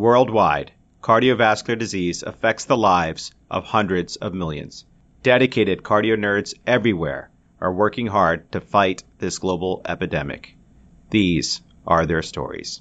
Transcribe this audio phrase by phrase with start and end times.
[0.00, 0.72] Worldwide,
[1.02, 4.86] cardiovascular disease affects the lives of hundreds of millions.
[5.22, 7.30] Dedicated cardio nerds everywhere
[7.60, 10.56] are working hard to fight this global epidemic.
[11.10, 12.80] These are their stories.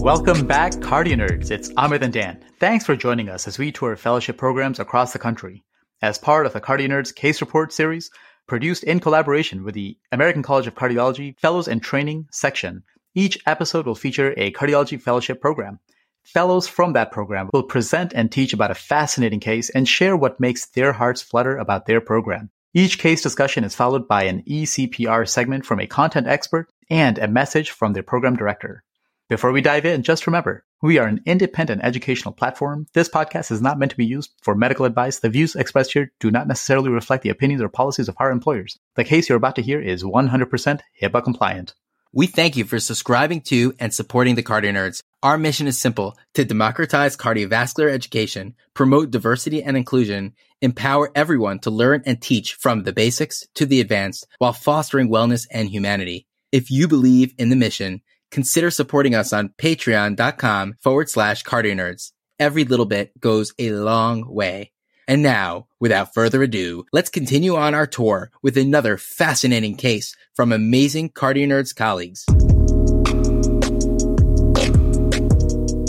[0.00, 1.50] Welcome back, Cardio Nerds.
[1.50, 2.44] It's Amit and Dan.
[2.60, 5.64] Thanks for joining us as we tour fellowship programs across the country.
[6.00, 8.08] As part of the Cardio Nerds Case Report series,
[8.48, 12.82] produced in collaboration with the American College of Cardiology Fellows and Training section.
[13.14, 15.78] Each episode will feature a cardiology fellowship program.
[16.24, 20.40] Fellows from that program will present and teach about a fascinating case and share what
[20.40, 22.50] makes their hearts flutter about their program.
[22.74, 27.28] Each case discussion is followed by an ECPR segment from a content expert and a
[27.28, 28.84] message from their program director.
[29.28, 32.86] Before we dive in, just remember, we are an independent educational platform.
[32.92, 35.18] This podcast is not meant to be used for medical advice.
[35.18, 38.78] The views expressed here do not necessarily reflect the opinions or policies of our employers.
[38.94, 41.74] The case you're about to hear is 100% HIPAA compliant.
[42.12, 45.02] We thank you for subscribing to and supporting the Cardio Nerds.
[45.22, 51.70] Our mission is simple to democratize cardiovascular education, promote diversity and inclusion, empower everyone to
[51.70, 56.26] learn and teach from the basics to the advanced while fostering wellness and humanity.
[56.50, 62.12] If you believe in the mission, consider supporting us on patreon.com forward slash cardio nerds.
[62.38, 64.72] Every little bit goes a long way.
[65.08, 70.52] And now, without further ado, let's continue on our tour with another fascinating case from
[70.52, 72.26] amazing Cardio Nerds colleagues.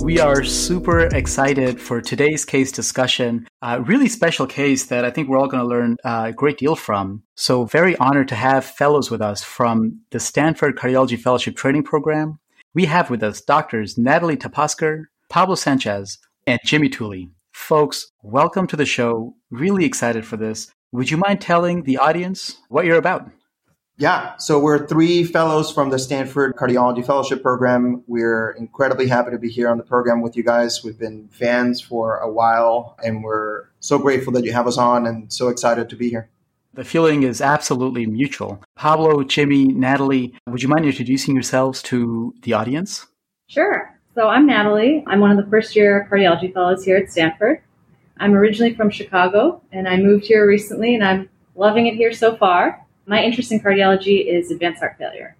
[0.09, 3.47] We are super excited for today's case discussion.
[3.61, 6.75] A really special case that I think we're all going to learn a great deal
[6.75, 7.21] from.
[7.35, 12.39] So, very honored to have fellows with us from the Stanford Cardiology Fellowship Training Program.
[12.73, 17.29] We have with us doctors Natalie Tapaskar, Pablo Sanchez, and Jimmy Tooley.
[17.51, 19.35] Folks, welcome to the show.
[19.51, 20.71] Really excited for this.
[20.91, 23.29] Would you mind telling the audience what you're about?
[23.99, 28.01] Yeah, so we're three fellows from the Stanford Cardiology Fellowship Program.
[28.07, 30.81] We're incredibly happy to be here on the program with you guys.
[30.85, 35.05] We've been fans for a while, and we're so grateful that you have us on
[35.05, 36.29] and so excited to be here.
[36.75, 38.63] The feeling is absolutely mutual.
[38.77, 43.05] Pablo, Jimmy, Natalie, would you mind introducing yourselves to the audience?
[43.47, 43.93] Sure.
[44.15, 45.03] So I'm Natalie.
[45.07, 47.61] I'm one of the first year cardiology fellows here at Stanford.
[48.17, 52.37] I'm originally from Chicago, and I moved here recently, and I'm loving it here so
[52.37, 52.85] far.
[53.09, 55.35] My interest in cardiology is advanced heart failure.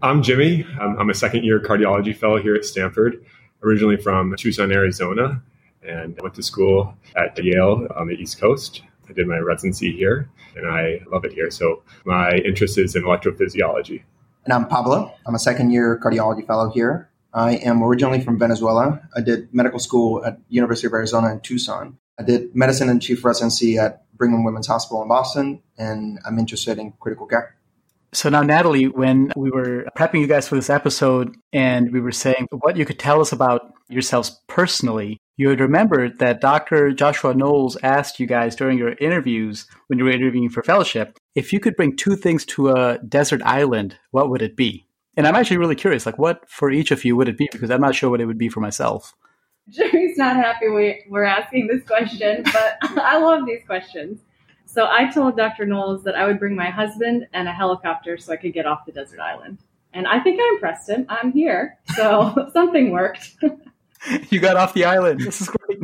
[0.00, 0.64] I'm Jimmy.
[0.80, 3.22] I'm, I'm a second year cardiology fellow here at Stanford,
[3.62, 5.42] originally from Tucson, Arizona,
[5.86, 8.80] and went to school at Yale on the East Coast.
[9.06, 11.50] I did my residency here, and I love it here.
[11.50, 14.02] So my interest is in electrophysiology.
[14.46, 15.12] And I'm Pablo.
[15.26, 17.10] I'm a second year cardiology fellow here.
[17.34, 19.06] I am originally from Venezuela.
[19.14, 21.98] I did medical school at University of Arizona in Tucson.
[22.18, 26.78] I did medicine and chief residency at Brigham Women's Hospital in Boston, and I'm interested
[26.78, 27.56] in critical care.
[28.12, 32.12] So now, Natalie, when we were prepping you guys for this episode and we were
[32.12, 36.92] saying what you could tell us about yourselves personally, you had remembered that Dr.
[36.92, 41.52] Joshua Knowles asked you guys during your interviews when you were interviewing for fellowship if
[41.52, 44.86] you could bring two things to a desert island, what would it be?
[45.16, 47.48] And I'm actually really curious, like what for each of you would it be?
[47.50, 49.14] Because I'm not sure what it would be for myself.
[49.68, 54.20] Jimmy's not happy we, we're asking this question, but I love these questions.
[54.66, 55.66] So I told Dr.
[55.66, 58.84] Knowles that I would bring my husband and a helicopter so I could get off
[58.86, 59.58] the desert island.
[59.92, 61.06] And I think I impressed him.
[61.08, 61.78] I'm here.
[61.94, 63.36] So something worked.
[64.30, 65.20] you got off the island.
[65.20, 65.78] This is great.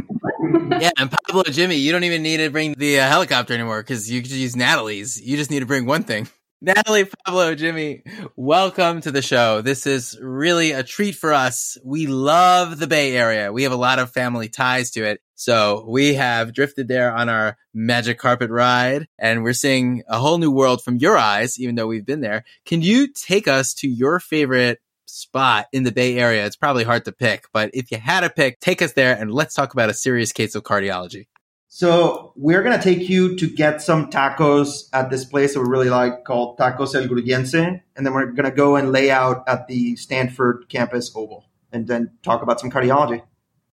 [0.80, 4.10] yeah, and Pablo, Jimmy, you don't even need to bring the uh, helicopter anymore because
[4.10, 5.20] you could use Natalie's.
[5.20, 6.28] You just need to bring one thing.
[6.62, 8.02] Natalie, Pablo, Jimmy,
[8.36, 9.62] welcome to the show.
[9.62, 11.78] This is really a treat for us.
[11.82, 13.50] We love the Bay Area.
[13.50, 15.22] We have a lot of family ties to it.
[15.36, 20.36] So we have drifted there on our magic carpet ride and we're seeing a whole
[20.36, 22.44] new world from your eyes, even though we've been there.
[22.66, 26.44] Can you take us to your favorite spot in the Bay Area?
[26.44, 29.32] It's probably hard to pick, but if you had to pick, take us there and
[29.32, 31.28] let's talk about a serious case of cardiology.
[31.72, 35.88] So we're gonna take you to get some tacos at this place that we really
[35.88, 39.94] like called Tacos El Grullense, and then we're gonna go and lay out at the
[39.94, 43.22] Stanford campus oval, and then talk about some cardiology.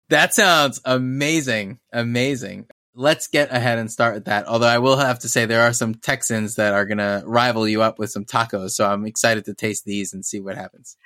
[0.08, 2.68] That sounds amazing, amazing.
[2.94, 4.46] Let's get ahead and start with that.
[4.46, 7.82] Although I will have to say there are some Texans that are gonna rival you
[7.82, 10.96] up with some tacos, so I'm excited to taste these and see what happens.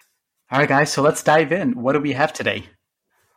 [0.50, 0.92] All right, guys.
[0.92, 1.80] So let's dive in.
[1.80, 2.66] What do we have today?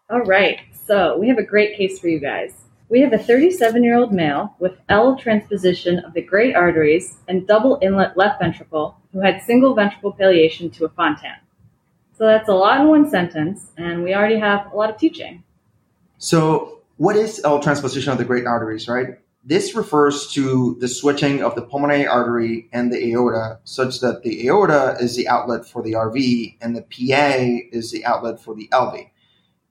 [0.09, 0.59] All right.
[0.85, 2.53] So we have a great case for you guys.
[2.89, 7.45] We have a 37 year old male with L transposition of the great arteries and
[7.45, 11.35] double inlet left ventricle who had single ventricle palliation to a Fontan.
[12.17, 15.43] So that's a lot in one sentence, and we already have a lot of teaching.
[16.17, 19.19] So, what is L transposition of the great arteries, right?
[19.43, 24.47] This refers to the switching of the pulmonary artery and the aorta such that the
[24.47, 28.67] aorta is the outlet for the RV and the PA is the outlet for the
[28.69, 29.09] LV.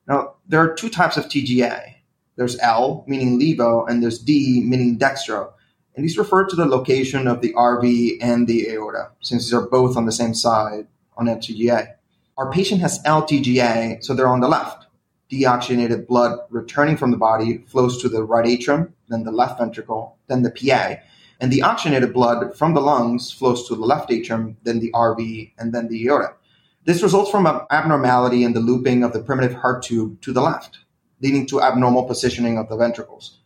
[0.07, 1.97] Now, there are two types of TGA.
[2.37, 5.53] There's L, meaning levo, and there's D, meaning dextro.
[5.94, 9.67] And these refer to the location of the RV and the aorta, since these are
[9.67, 10.87] both on the same side
[11.17, 11.94] on LTGA.
[12.37, 14.87] Our patient has LTGA, so they're on the left
[15.31, 20.17] deoxygenated blood returning from the body flows to the right atrium, then the left ventricle,
[20.29, 20.97] then the PA.
[21.41, 25.53] And the oxygenated blood from the lungs flows to the left atrium, then the RV,
[25.59, 26.35] and then the aorta.
[26.85, 30.41] This results from an abnormality in the looping of the primitive heart tube to the
[30.41, 30.79] left,
[31.21, 33.39] leading to abnormal positioning of the ventricles.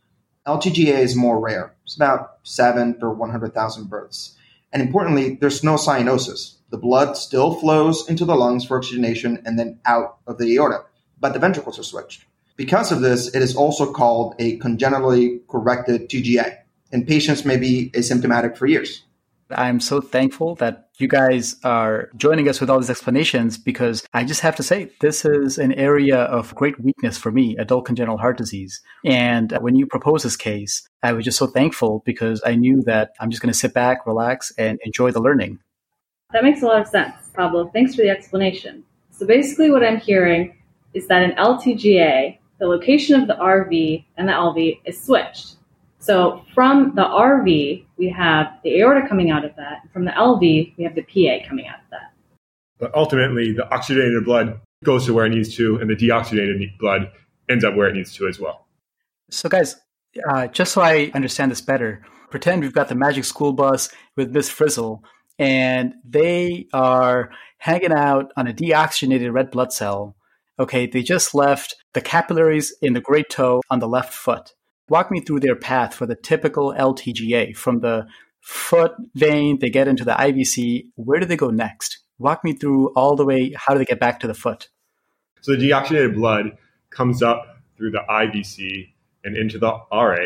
[0.47, 1.75] LTGA is more rare.
[1.85, 4.37] It's about 7 per 100,000 births.
[4.73, 6.57] And importantly, there's no cyanosis.
[6.71, 10.85] The blood still flows into the lungs for oxygenation and then out of the aorta
[11.21, 12.25] but the ventricles are switched.
[12.57, 16.59] Because of this, it is also called a congenitally corrected TGA,
[16.93, 19.05] and patients may be asymptomatic for years.
[19.51, 24.25] I'm so thankful that you guys are joining us with all these explanations because I
[24.25, 28.19] just have to say, this is an area of great weakness for me, adult congenital
[28.19, 28.81] heart disease.
[29.05, 32.83] And uh, when you proposed this case, I was just so thankful because I knew
[32.83, 35.59] that I'm just going to sit back, relax, and enjoy the learning.
[36.33, 37.71] That makes a lot of sense, Pablo.
[37.73, 38.85] Thanks for the explanation.
[39.11, 40.57] So basically, what I'm hearing
[40.95, 45.57] is that in LTGA, the location of the RV and the LV is switched.
[46.01, 49.83] So from the RV, we have the aorta coming out of that.
[49.93, 52.13] From the LV, we have the PA coming out of that.
[52.79, 57.13] But ultimately, the oxygenated blood goes to where it needs to, and the deoxygenated blood
[57.51, 58.67] ends up where it needs to as well.
[59.31, 59.77] So, guys,
[60.29, 64.35] uh, just so I understand this better, pretend we've got the magic school bus with
[64.35, 65.05] Miss Frizzle,
[65.39, 70.17] and they are hanging out on a deoxygenated red blood cell
[70.61, 74.53] Okay, they just left the capillaries in the great toe on the left foot.
[74.91, 77.57] Walk me through their path for the typical LTGA.
[77.57, 78.09] From the
[78.41, 80.89] foot vein, they get into the IVC.
[80.97, 82.01] Where do they go next?
[82.19, 83.55] Walk me through all the way.
[83.57, 84.69] How do they get back to the foot?
[85.43, 86.59] So the deoxygenated blood
[86.91, 88.93] comes up through the IVC
[89.23, 90.17] and into the RA.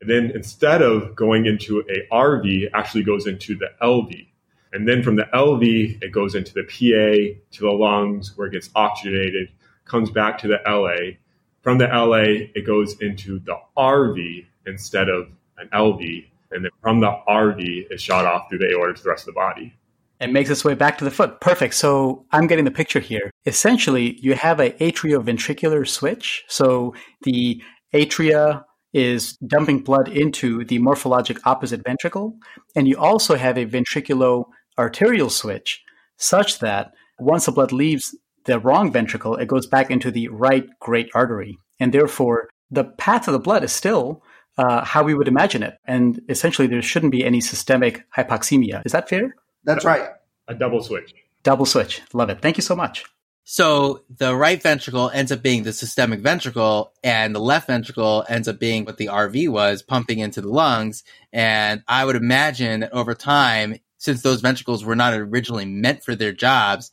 [0.00, 4.28] And then instead of going into a RV, it actually goes into the LV.
[4.72, 8.52] And then from the LV, it goes into the PA to the lungs where it
[8.52, 9.48] gets oxygenated
[9.84, 11.16] comes back to the LA.
[11.62, 15.28] From the LA, it goes into the RV instead of
[15.58, 16.26] an LV.
[16.50, 19.34] And then from the RV, it's shot off through the aorta to the rest of
[19.34, 19.74] the body.
[20.20, 21.40] It makes its way back to the foot.
[21.40, 21.74] Perfect.
[21.74, 23.30] So I'm getting the picture here.
[23.46, 26.44] Essentially, you have a atrioventricular switch.
[26.48, 27.60] So the
[27.92, 32.36] atria is dumping blood into the morphologic opposite ventricle.
[32.76, 34.44] And you also have a ventriculo
[34.78, 35.82] arterial switch
[36.18, 38.14] such that once the blood leaves
[38.44, 41.58] the wrong ventricle, it goes back into the right great artery.
[41.80, 44.22] And therefore, the path of the blood is still
[44.58, 45.78] uh, how we would imagine it.
[45.84, 48.82] And essentially, there shouldn't be any systemic hypoxemia.
[48.84, 49.34] Is that fair?
[49.64, 50.08] That's right.
[50.48, 51.14] A double switch.
[51.42, 52.02] Double switch.
[52.12, 52.40] Love it.
[52.40, 53.04] Thank you so much.
[53.44, 58.46] So the right ventricle ends up being the systemic ventricle and the left ventricle ends
[58.46, 61.02] up being what the RV was pumping into the lungs.
[61.32, 66.14] And I would imagine that over time, since those ventricles were not originally meant for
[66.14, 66.92] their jobs,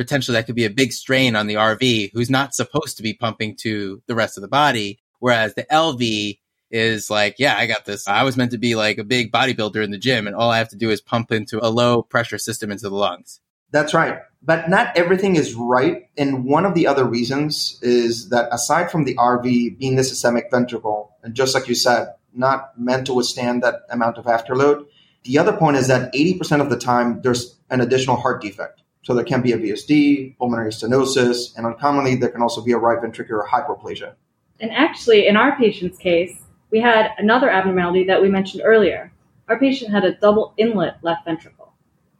[0.00, 3.12] potentially that could be a big strain on the RV who's not supposed to be
[3.12, 4.98] pumping to the rest of the body.
[5.18, 6.38] Whereas the LV
[6.70, 8.08] is like, yeah, I got this.
[8.08, 10.56] I was meant to be like a big bodybuilder in the gym and all I
[10.56, 13.40] have to do is pump into a low pressure system into the lungs.
[13.72, 14.20] That's right.
[14.42, 16.08] But not everything is right.
[16.16, 20.50] And one of the other reasons is that aside from the RV being the systemic
[20.50, 24.86] ventricle, and just like you said, not meant to withstand that amount of afterload,
[25.24, 28.80] the other point is that 80% of the time there's an additional heart defect.
[29.02, 32.78] So there can be a VSD, pulmonary stenosis, and uncommonly there can also be a
[32.78, 34.14] right ventricular hypoplasia.
[34.60, 36.36] And actually, in our patient's case,
[36.70, 39.10] we had another abnormality that we mentioned earlier.
[39.48, 41.72] Our patient had a double inlet left ventricle.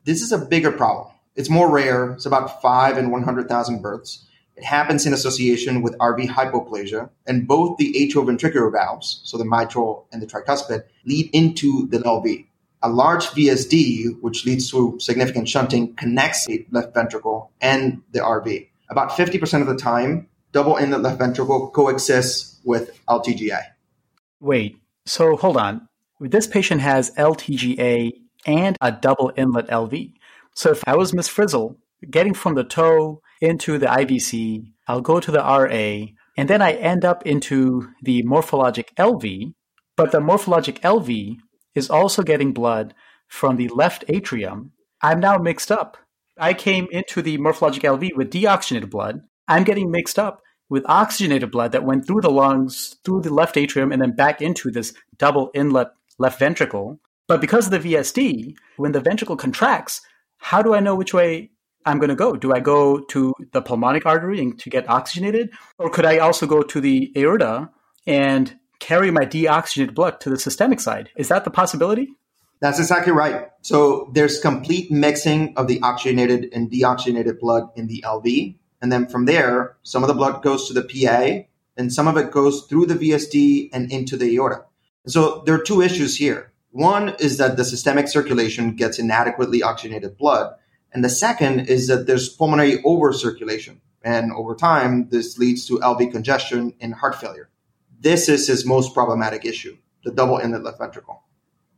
[0.04, 1.14] This is a bigger problem.
[1.36, 2.12] It's more rare.
[2.12, 4.26] It's about 5 in 100,000 births.
[4.56, 10.06] It happens in association with RV hypoplasia, and both the atrioventricular valves, so the mitral
[10.12, 12.46] and the tricuspid, lead into the LV.
[12.82, 18.68] A large VSD, which leads to significant shunting, connects the left ventricle and the RV.
[18.88, 23.60] About 50% of the time, double inlet left ventricle coexists with LTGA.
[24.40, 25.88] Wait, so hold on.
[26.20, 28.12] This patient has LTGA
[28.46, 30.12] and a double inlet LV.
[30.54, 31.76] So if I was Miss Frizzle,
[32.10, 36.72] getting from the toe into the IVC, I'll go to the RA, and then I
[36.72, 39.52] end up into the morphologic LV,
[39.96, 41.38] but the morphologic LV
[41.74, 42.94] is also getting blood
[43.28, 44.72] from the left atrium.
[45.02, 45.96] I'm now mixed up.
[46.38, 49.22] I came into the morphologic LV with deoxygenated blood.
[49.46, 53.56] I'm getting mixed up with oxygenated blood that went through the lungs, through the left
[53.56, 57.00] atrium, and then back into this double inlet left ventricle.
[57.28, 60.00] But because of the VSD, when the ventricle contracts,
[60.38, 61.50] how do I know which way
[61.84, 62.36] I'm going to go?
[62.36, 65.50] Do I go to the pulmonic artery and to get oxygenated?
[65.78, 67.70] Or could I also go to the aorta
[68.06, 71.10] and carry my deoxygenated blood to the systemic side?
[71.16, 72.08] Is that the possibility?
[72.60, 73.48] That's exactly right.
[73.62, 78.56] So there's complete mixing of the oxygenated and deoxygenated blood in the LV.
[78.82, 81.46] And then from there, some of the blood goes to the PA
[81.76, 84.64] and some of it goes through the VSD and into the aorta.
[85.06, 86.52] So there are two issues here.
[86.72, 90.54] One is that the systemic circulation gets inadequately oxygenated blood.
[90.92, 93.78] And the second is that there's pulmonary overcirculation.
[94.02, 97.49] And over time, this leads to LV congestion and heart failure.
[98.00, 101.22] This is his most problematic issue, the double inlet left ventricle.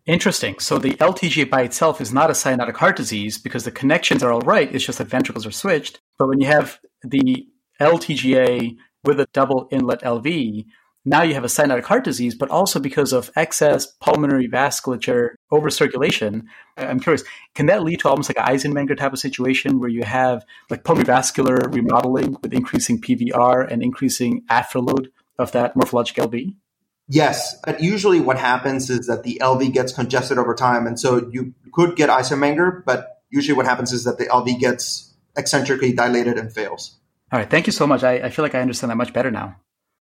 [0.07, 0.59] Interesting.
[0.61, 4.33] So the LTGA by itself is not a cyanotic heart disease because the connections are
[4.33, 4.73] all right.
[4.73, 6.01] It's just that ventricles are switched.
[6.19, 7.47] But when you have the
[7.81, 10.65] LTGA with a double inlet LV,
[11.05, 15.71] now you have a cyanotic heart disease, but also because of excess pulmonary vasculature over
[15.71, 16.49] circulation.
[16.77, 17.25] I'm curious,
[17.57, 20.85] can that lead to almost like an Eisenmenger type of situation where you have like
[20.85, 25.09] pulmonary vascular remodeling with increasing PVR and increasing afterload
[25.39, 26.55] of that morphologic LV?
[27.09, 27.59] Yes.
[27.65, 30.87] But usually what happens is that the LV gets congested over time.
[30.87, 35.13] And so you could get Eisenmenger, but usually what happens is that the LV gets
[35.37, 36.99] eccentrically dilated and fails.
[37.33, 37.51] All right.
[37.51, 38.03] Thank you so much.
[38.03, 39.57] I, I feel like I understand that much better now.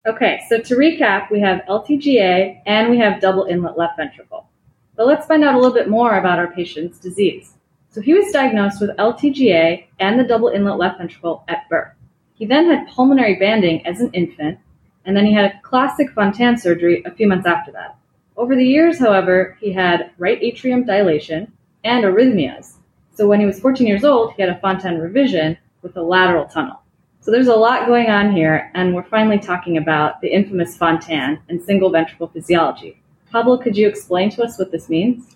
[0.05, 4.49] Okay, so to recap, we have LTGA and we have double inlet left ventricle.
[4.97, 7.53] But let's find out a little bit more about our patient's disease.
[7.89, 11.93] So he was diagnosed with LTGA and the double inlet left ventricle at birth.
[12.33, 14.59] He then had pulmonary banding as an infant,
[15.05, 17.97] and then he had a classic Fontan surgery a few months after that.
[18.35, 21.51] Over the years, however, he had right atrium dilation
[21.83, 22.73] and arrhythmias.
[23.13, 26.45] So when he was 14 years old, he had a Fontan revision with a lateral
[26.45, 26.81] tunnel.
[27.19, 31.39] So there's a lot going on here, and we're finally talking about the infamous Fontan
[31.47, 33.01] and single ventricle physiology.
[33.31, 35.35] Pablo, could you explain to us what this means?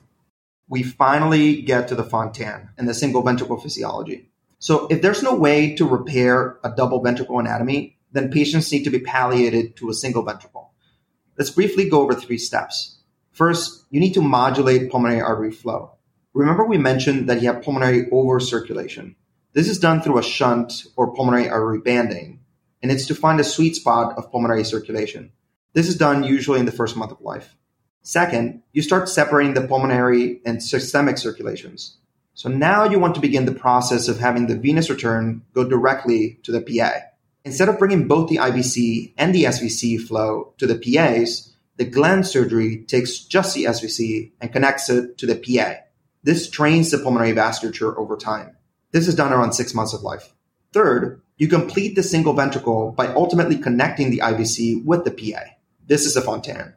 [0.69, 4.29] We finally get to the Fontan and the single ventricle physiology.
[4.59, 8.89] So if there's no way to repair a double ventricle anatomy, then patients need to
[8.89, 10.71] be palliated to a single ventricle.
[11.37, 12.97] Let's briefly go over three steps.
[13.31, 15.91] First, you need to modulate pulmonary artery flow.
[16.33, 19.15] Remember we mentioned that you have pulmonary overcirculation.
[19.53, 22.39] This is done through a shunt or pulmonary artery banding,
[22.81, 25.31] and it's to find a sweet spot of pulmonary circulation.
[25.73, 27.55] This is done usually in the first month of life.
[28.01, 31.97] Second, you start separating the pulmonary and systemic circulations.
[32.33, 36.39] So now you want to begin the process of having the venous return go directly
[36.43, 37.01] to the PA.
[37.47, 42.25] Instead of bringing both the IVC and the SVC flow to the PAs, the Glenn
[42.25, 45.75] surgery takes just the SVC and connects it to the PA.
[46.23, 48.57] This trains the pulmonary vasculature over time.
[48.91, 50.33] This is done around six months of life.
[50.73, 55.43] Third, you complete the single ventricle by ultimately connecting the IVC with the PA.
[55.85, 56.73] This is a Fontan.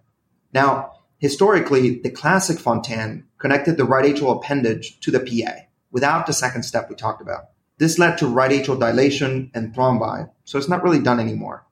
[0.52, 6.32] Now, historically, the classic Fontan connected the right atrial appendage to the PA without the
[6.32, 7.46] second step we talked about.
[7.80, 11.64] This led to right atrial dilation and thrombi, so it's not really done anymore.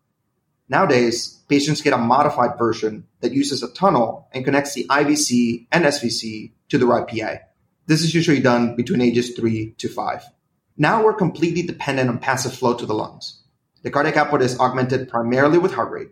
[0.71, 5.85] Nowadays, patients get a modified version that uses a tunnel and connects the IVC and
[5.85, 7.45] SVC to the right PA.
[7.85, 10.25] This is usually done between ages three to five.
[10.79, 13.43] Now we're completely dependent on passive flow to the lungs.
[13.83, 16.09] The cardiac output is augmented primarily with heart rate.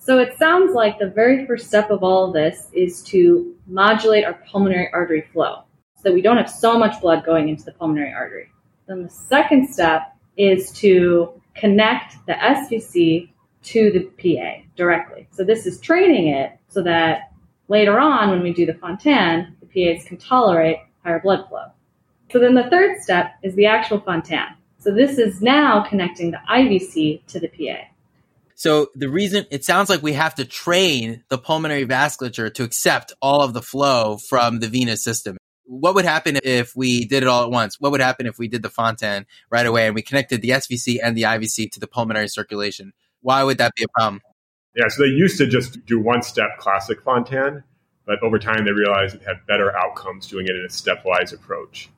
[0.00, 4.24] So it sounds like the very first step of all of this is to modulate
[4.24, 5.62] our pulmonary artery flow
[5.94, 8.50] so that we don't have so much blood going into the pulmonary artery.
[8.86, 13.30] Then the second step is to connect the SVC
[13.64, 15.26] to the PA directly.
[15.32, 17.32] So this is training it so that
[17.68, 21.64] later on when we do the Fontan, the PAs can tolerate higher blood flow.
[22.30, 24.54] So then the third step is the actual Fontan.
[24.78, 27.88] So this is now connecting the IVC to the PA.
[28.54, 33.12] So the reason it sounds like we have to train the pulmonary vasculature to accept
[33.20, 35.36] all of the flow from the venous system.
[35.66, 37.80] What would happen if we did it all at once?
[37.80, 40.98] What would happen if we did the Fontan right away and we connected the SVC
[41.02, 42.92] and the IVC to the pulmonary circulation?
[43.20, 44.22] Why would that be a problem?
[44.76, 47.64] Yeah, so they used to just do one step classic Fontan,
[48.06, 51.90] but over time they realized it had better outcomes doing it in a stepwise approach.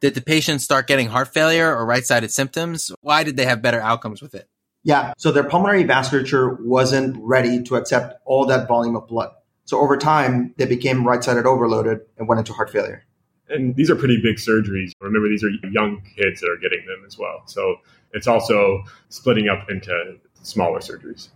[0.00, 2.92] Did the patient start getting heart failure or right sided symptoms?
[3.00, 4.48] Why did they have better outcomes with it?
[4.82, 9.30] Yeah, so their pulmonary vasculature wasn't ready to accept all that volume of blood.
[9.64, 13.05] So over time, they became right sided overloaded and went into heart failure.
[13.48, 14.90] And these are pretty big surgeries.
[15.00, 17.42] Remember, these are young kids that are getting them as well.
[17.46, 17.76] So
[18.12, 21.28] it's also splitting up into smaller surgeries.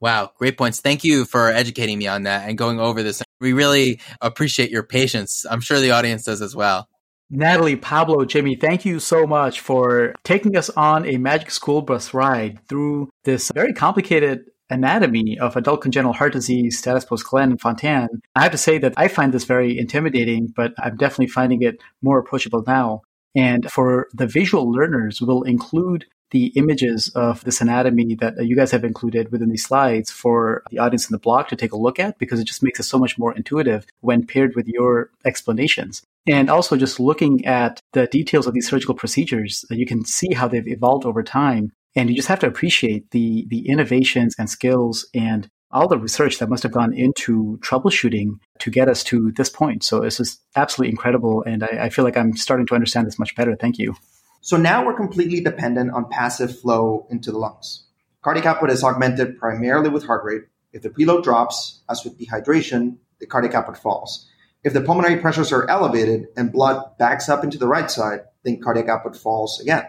[0.00, 0.80] Wow, great points.
[0.80, 3.22] Thank you for educating me on that and going over this.
[3.40, 5.46] We really appreciate your patience.
[5.48, 6.88] I'm sure the audience does as well.
[7.30, 12.12] Natalie, Pablo, Jimmy, thank you so much for taking us on a magic school bus
[12.12, 17.60] ride through this very complicated anatomy of adult congenital heart disease, status post Glenn and
[17.60, 18.08] Fontan.
[18.34, 21.80] I have to say that I find this very intimidating, but I'm definitely finding it
[22.02, 23.02] more approachable now.
[23.34, 28.70] And for the visual learners, we'll include the images of this anatomy that you guys
[28.70, 31.98] have included within these slides for the audience in the blog to take a look
[31.98, 36.02] at because it just makes it so much more intuitive when paired with your explanations.
[36.26, 40.48] And also just looking at the details of these surgical procedures, you can see how
[40.48, 41.72] they've evolved over time.
[41.94, 46.38] And you just have to appreciate the, the innovations and skills and all the research
[46.38, 49.82] that must have gone into troubleshooting to get us to this point.
[49.82, 51.42] So this is absolutely incredible.
[51.46, 53.56] And I, I feel like I'm starting to understand this much better.
[53.56, 53.94] Thank you.
[54.40, 57.84] So now we're completely dependent on passive flow into the lungs.
[58.22, 60.42] Cardiac output is augmented primarily with heart rate.
[60.72, 64.28] If the preload drops, as with dehydration, the cardiac output falls.
[64.64, 68.60] If the pulmonary pressures are elevated and blood backs up into the right side, then
[68.60, 69.84] cardiac output falls again.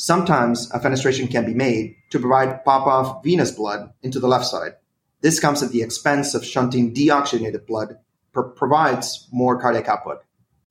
[0.00, 4.74] Sometimes a fenestration can be made to provide pop-off venous blood into the left side.
[5.22, 7.98] This comes at the expense of shunting deoxygenated blood,
[8.32, 10.22] provides more cardiac output.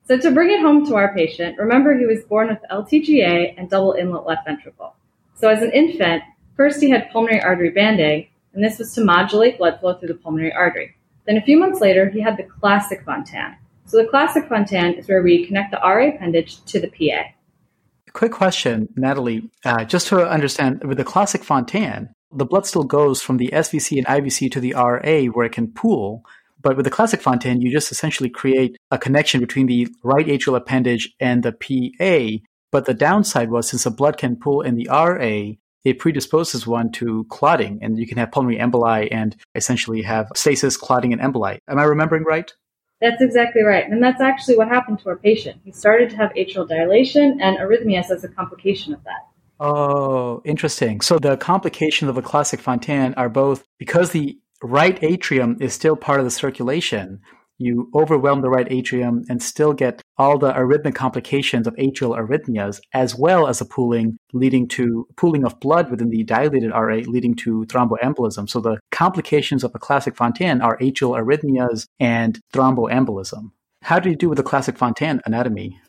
[0.06, 3.68] So to bring it home to our patient, remember he was born with LTGA and
[3.68, 4.96] double inlet left ventricle.
[5.34, 6.22] So as an infant,
[6.56, 10.14] first he had pulmonary artery banding, and this was to modulate blood flow through the
[10.14, 10.96] pulmonary artery.
[11.26, 13.58] Then a few months later, he had the classic Fontan.
[13.84, 17.34] So the classic Fontan is where we connect the RA appendage to the PA.
[18.18, 19.48] Quick question, Natalie.
[19.64, 23.96] Uh, just to understand, with the classic Fontan, the blood still goes from the SVC
[23.96, 26.24] and IVC to the RA where it can pool,
[26.60, 30.56] but with the classic Fontan, you just essentially create a connection between the right atrial
[30.56, 32.44] appendage and the PA.
[32.72, 35.52] But the downside was since the blood can pool in the RA,
[35.84, 40.76] it predisposes one to clotting, and you can have pulmonary emboli and essentially have stasis,
[40.76, 41.58] clotting, and emboli.
[41.68, 42.52] Am I remembering right?
[43.00, 43.88] That's exactly right.
[43.88, 45.60] And that's actually what happened to our patient.
[45.64, 49.28] He started to have atrial dilation and arrhythmias as a complication of that.
[49.60, 51.00] Oh, interesting.
[51.00, 55.96] So the complications of a classic Fontan are both because the right atrium is still
[55.96, 57.20] part of the circulation,
[57.58, 62.80] you overwhelm the right atrium and still get all the arrhythmic complications of atrial arrhythmias,
[62.94, 67.34] as well as a pooling leading to pooling of blood within the dilated RA, leading
[67.34, 68.48] to thromboembolism.
[68.48, 73.50] So the complications of a classic Fontan are atrial arrhythmias and thromboembolism.
[73.82, 75.80] How do you do with the classic Fontan anatomy?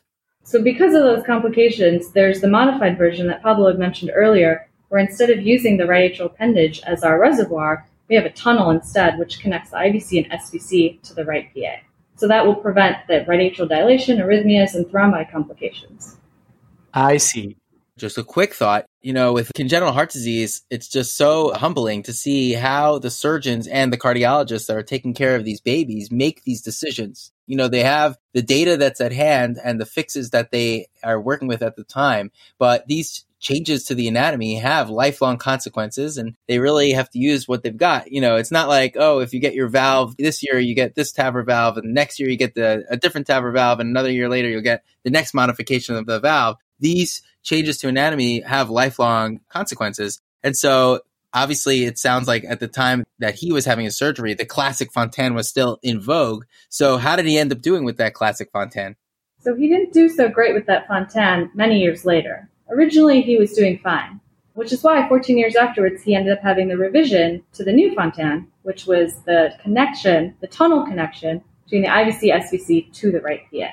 [0.42, 5.00] So because of those complications, there's the modified version that Pablo had mentioned earlier, where
[5.00, 9.18] instead of using the right atrial appendage as our reservoir, we have a tunnel instead,
[9.18, 11.76] which connects the IVC and SVC to the right PA.
[12.16, 16.16] So that will prevent the right atrial dilation, arrhythmias, and thrombi complications.
[16.92, 17.56] I see.
[17.96, 22.14] Just a quick thought, you know, with congenital heart disease, it's just so humbling to
[22.14, 26.42] see how the surgeons and the cardiologists that are taking care of these babies make
[26.44, 27.30] these decisions.
[27.46, 31.20] You know, they have the data that's at hand and the fixes that they are
[31.20, 36.36] working with at the time, but these changes to the anatomy have lifelong consequences and
[36.46, 38.12] they really have to use what they've got.
[38.12, 40.94] You know, it's not like, oh, if you get your valve this year, you get
[40.94, 44.12] this TAVR valve and next year you get the, a different TAVR valve and another
[44.12, 46.56] year later you'll get the next modification of the valve.
[46.78, 50.20] These changes to anatomy have lifelong consequences.
[50.42, 51.00] And so
[51.32, 54.92] obviously it sounds like at the time that he was having a surgery, the classic
[54.92, 56.44] Fontan was still in vogue.
[56.68, 58.96] So how did he end up doing with that classic Fontan?
[59.42, 62.50] So he didn't do so great with that Fontan many years later.
[62.70, 64.20] Originally, he was doing fine,
[64.54, 67.94] which is why 14 years afterwards, he ended up having the revision to the new
[67.94, 73.40] Fontan, which was the connection, the tunnel connection between the IVC SVC to the right
[73.52, 73.70] PA.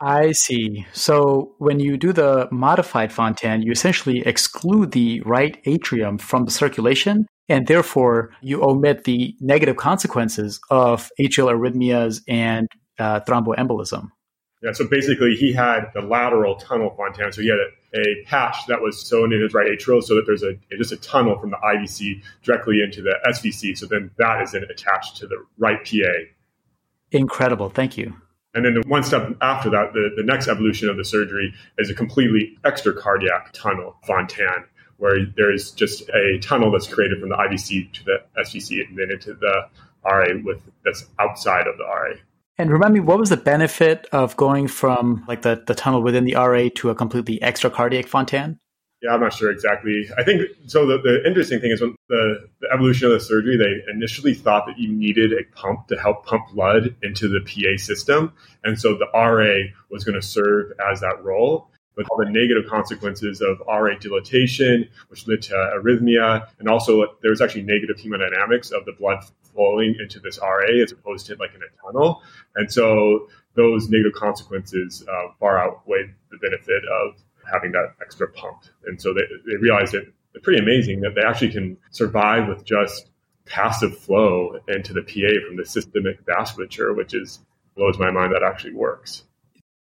[0.00, 0.86] I see.
[0.92, 6.52] So when you do the modified Fontan, you essentially exclude the right atrium from the
[6.52, 12.68] circulation, and therefore you omit the negative consequences of atrial arrhythmias and
[12.98, 14.08] uh, thromboembolism.
[14.62, 17.32] Yeah, so basically he had the lateral tunnel Fontan.
[17.32, 20.24] So he had a, a patch that was sewn in his right atrial so that
[20.26, 23.76] there's a just a tunnel from the IVC directly into the SVC.
[23.76, 26.30] So then that is then attached to the right PA.
[27.10, 27.70] Incredible.
[27.70, 28.14] Thank you.
[28.54, 31.90] And then the one step after that, the, the next evolution of the surgery is
[31.90, 34.64] a completely extracardiac tunnel Fontan,
[34.96, 39.10] where there's just a tunnel that's created from the IVC to the SVC and then
[39.10, 39.68] into the
[40.04, 42.14] RA with that's outside of the RA.
[42.58, 46.24] And remind me, what was the benefit of going from like the, the tunnel within
[46.24, 48.58] the RA to a completely extracardiac Fontan?
[49.00, 50.10] Yeah, I'm not sure exactly.
[50.18, 50.84] I think so.
[50.84, 54.66] The, the interesting thing is when the, the evolution of the surgery, they initially thought
[54.66, 58.32] that you needed a pump to help pump blood into the PA system.
[58.64, 62.70] And so the RA was going to serve as that role with all the negative
[62.70, 68.70] consequences of RA dilatation, which led to arrhythmia, and also there was actually negative hemodynamics
[68.72, 69.18] of the blood
[69.52, 72.22] flowing into this RA as opposed to like in a tunnel.
[72.54, 77.16] And so those negative consequences uh, far outweighed the benefit of
[77.52, 78.62] having that extra pump.
[78.86, 83.10] And so they, they realized it pretty amazing that they actually can survive with just
[83.44, 87.40] passive flow into the PA from the systemic vasculature, which is
[87.74, 89.24] blows my mind that actually works.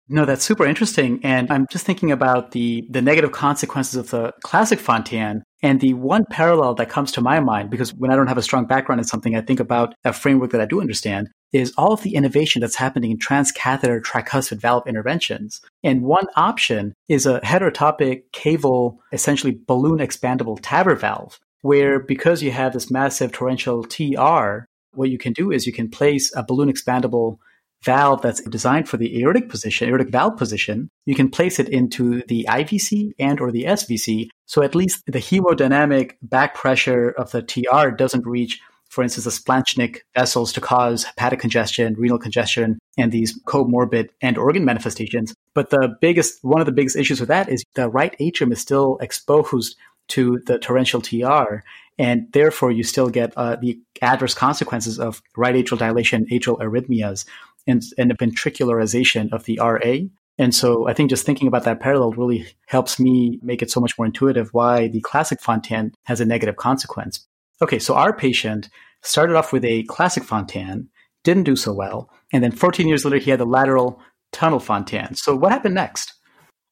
[0.07, 1.19] No, that's super interesting.
[1.23, 5.43] And I'm just thinking about the, the negative consequences of the classic Fontan.
[5.63, 8.43] And the one parallel that comes to my mind, because when I don't have a
[8.43, 11.93] strong background in something, I think about a framework that I do understand, is all
[11.93, 15.59] of the innovation that's happening in transcatheter tricuspid valve interventions.
[15.83, 22.51] And one option is a heterotopic caval, essentially balloon expandable TAVR valve, where because you
[22.51, 26.71] have this massive torrential TR, what you can do is you can place a balloon
[26.71, 27.37] expandable
[27.85, 32.23] valve that's designed for the aortic position, aortic valve position, you can place it into
[32.23, 34.27] the IVC and or the SVC.
[34.47, 39.31] So at least the hemodynamic back pressure of the TR doesn't reach, for instance, the
[39.31, 45.33] splanchnic vessels to cause hepatic congestion, renal congestion, and these comorbid end organ manifestations.
[45.53, 48.59] But the biggest, one of the biggest issues with that is the right atrium is
[48.59, 49.75] still exposed
[50.07, 51.63] to the torrential TR.
[51.97, 57.25] And therefore, you still get uh, the adverse consequences of right atrial dilation, atrial arrhythmias
[57.67, 60.07] and, and a ventricularization of the RA.
[60.37, 63.79] And so I think just thinking about that parallel really helps me make it so
[63.79, 67.25] much more intuitive why the classic Fontan has a negative consequence.
[67.61, 68.69] Okay, so our patient
[69.01, 70.89] started off with a classic Fontan,
[71.23, 74.01] didn't do so well, and then 14 years later he had the lateral
[74.31, 75.15] tunnel Fontan.
[75.15, 76.13] So what happened next?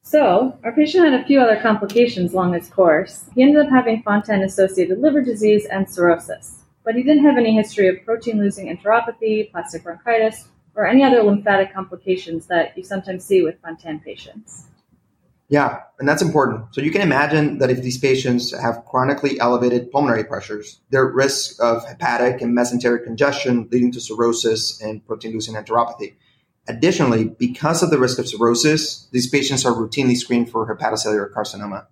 [0.05, 3.29] So, our patient had a few other complications along his course.
[3.33, 7.55] He ended up having Fontan associated liver disease and cirrhosis, but he didn't have any
[7.55, 13.23] history of protein losing enteropathy, plastic bronchitis, or any other lymphatic complications that you sometimes
[13.23, 14.67] see with Fontan patients.
[15.49, 16.73] Yeah, and that's important.
[16.73, 21.61] So you can imagine that if these patients have chronically elevated pulmonary pressures, they're risk
[21.61, 26.15] of hepatic and mesenteric congestion leading to cirrhosis and protein-losing enteropathy.
[26.67, 31.85] Additionally, because of the risk of cirrhosis, these patients are routinely screened for hepatocellular carcinoma.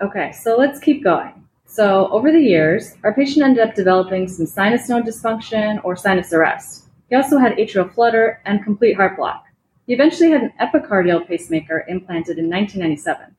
[0.00, 1.46] Okay, so let's keep going.
[1.66, 6.32] So over the years, our patient ended up developing some sinus node dysfunction or sinus
[6.32, 6.83] arrest.
[7.10, 9.44] He also had atrial flutter and complete heart block.
[9.86, 13.34] He eventually had an epicardial pacemaker implanted in 1997.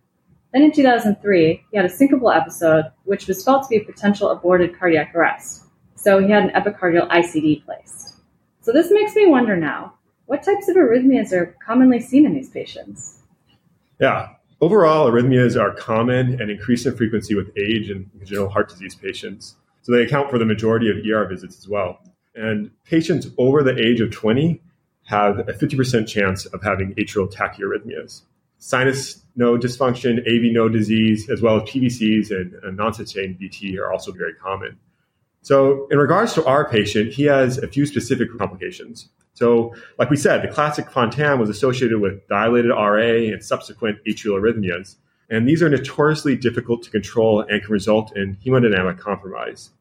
[0.54, 4.30] Then in 2003, he had a syncopal episode, which was felt to be a potential
[4.30, 5.66] aborted cardiac arrest.
[5.96, 8.16] So he had an epicardial ICD placed.
[8.62, 9.96] So this makes me wonder now,
[10.28, 13.24] what types of arrhythmias are commonly seen in these patients?
[14.00, 14.30] Yeah,
[14.62, 19.56] overall, arrhythmias are common and increase in frequency with age and congenital heart disease patients.
[19.82, 22.00] So they account for the majority of ER visits as well.
[22.36, 24.62] And patients over the age of 20
[25.06, 28.22] have a 50% chance of having atrial tachyarrhythmias.
[28.58, 33.92] Sinus node dysfunction, AV node disease, as well as PVCs and, and non-sustained VT are
[33.92, 34.78] also very common.
[35.42, 39.10] So, in regards to our patient, he has a few specific complications.
[39.34, 44.40] So, like we said, the classic Fontan was associated with dilated RA and subsequent atrial
[44.40, 44.96] arrhythmias.
[45.30, 49.72] And these are notoriously difficult to control and can result in hemodynamic compromise.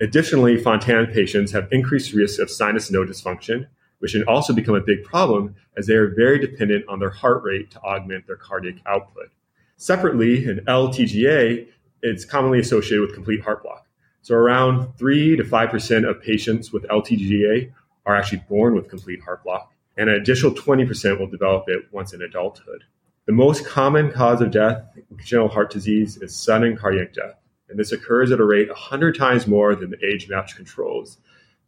[0.00, 3.68] Additionally, Fontan patients have increased risk of sinus node dysfunction,
[4.00, 7.44] which can also become a big problem as they are very dependent on their heart
[7.44, 9.30] rate to augment their cardiac output.
[9.76, 11.68] Separately, in LTGA,
[12.02, 13.86] it's commonly associated with complete heart block.
[14.22, 17.72] So around 3 to 5% of patients with LTGA
[18.04, 22.12] are actually born with complete heart block, and an additional 20% will develop it once
[22.12, 22.82] in adulthood.
[23.26, 27.36] The most common cause of death in congenital heart disease is sudden cardiac death
[27.74, 31.18] and this occurs at a rate 100 times more than the age matched controls.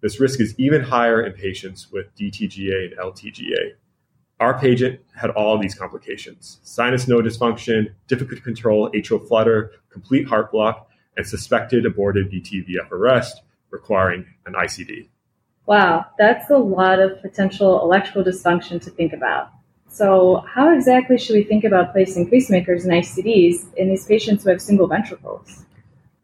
[0.02, 3.72] This risk is even higher in patients with DTGA and LTGA.
[4.38, 10.28] Our patient had all these complications sinus node dysfunction, difficult to control atrial flutter, complete
[10.28, 15.08] heart block, and suspected aborted VT-VF arrest requiring an ICD.
[15.66, 19.50] Wow, that's a lot of potential electrical dysfunction to think about.
[19.88, 24.50] So, how exactly should we think about placing pacemakers and ICDs in these patients who
[24.50, 25.64] have single ventricles?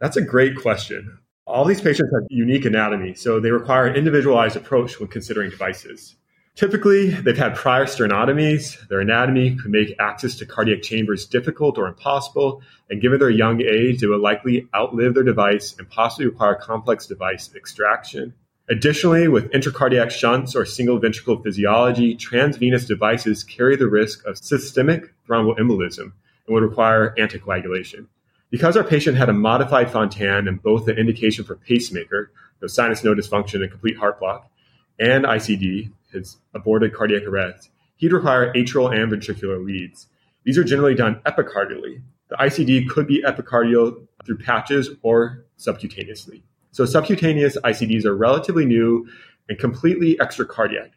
[0.02, 1.20] That's a great question.
[1.46, 6.16] All these patients have unique anatomy, so they require an individualized approach when considering devices.
[6.56, 8.84] Typically, they've had prior sternotomies.
[8.88, 13.62] Their anatomy could make access to cardiac chambers difficult or impossible, and given their young
[13.62, 18.34] age, they will likely outlive their device and possibly require complex device extraction.
[18.68, 25.14] Additionally, with intracardiac shunts or single ventricle physiology, transvenous devices carry the risk of systemic
[25.28, 26.12] thromboembolism and
[26.48, 28.08] would require anticoagulation.
[28.52, 33.02] Because our patient had a modified Fontan and both the indication for pacemaker, no sinus
[33.02, 34.50] node dysfunction and complete heart block,
[34.98, 40.06] and ICD, his aborted cardiac arrest, he'd require atrial and ventricular leads.
[40.44, 42.02] These are generally done epicardially.
[42.28, 46.42] The ICD could be epicardial through patches or subcutaneously.
[46.72, 49.08] So subcutaneous ICDs are relatively new
[49.48, 50.90] and completely extracardiac.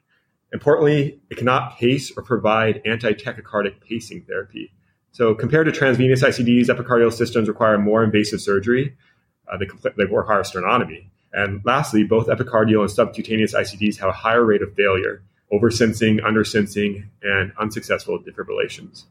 [0.52, 4.74] Importantly, it cannot pace or provide anti-tachycardic pacing therapy.
[5.16, 8.98] So compared to transvenous ICDs, epicardial systems require more invasive surgery.
[9.48, 11.06] Uh, they, compl- they require sternotomy.
[11.32, 15.24] And lastly, both epicardial and subcutaneous ICDs have a higher rate of failure,
[15.54, 19.06] oversensing, undersensing, and unsuccessful defibrillations.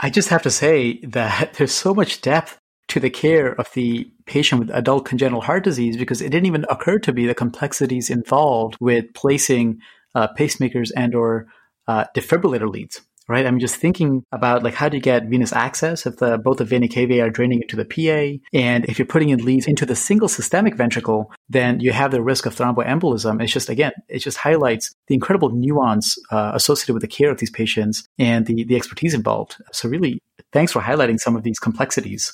[0.00, 2.56] I just have to say that there's so much depth
[2.88, 6.64] to the care of the patient with adult congenital heart disease because it didn't even
[6.70, 9.82] occur to me the complexities involved with placing
[10.14, 11.46] uh, pacemakers and or
[11.88, 13.46] uh, defibrillator leads right?
[13.46, 16.64] I'm just thinking about like how do you get venous access if the both the
[16.64, 19.96] vena cava are draining into the PA, and if you're putting in leads into the
[19.96, 23.42] single systemic ventricle, then you have the risk of thromboembolism.
[23.42, 27.38] It's just again, it just highlights the incredible nuance uh, associated with the care of
[27.38, 29.56] these patients and the the expertise involved.
[29.72, 32.32] So really, thanks for highlighting some of these complexities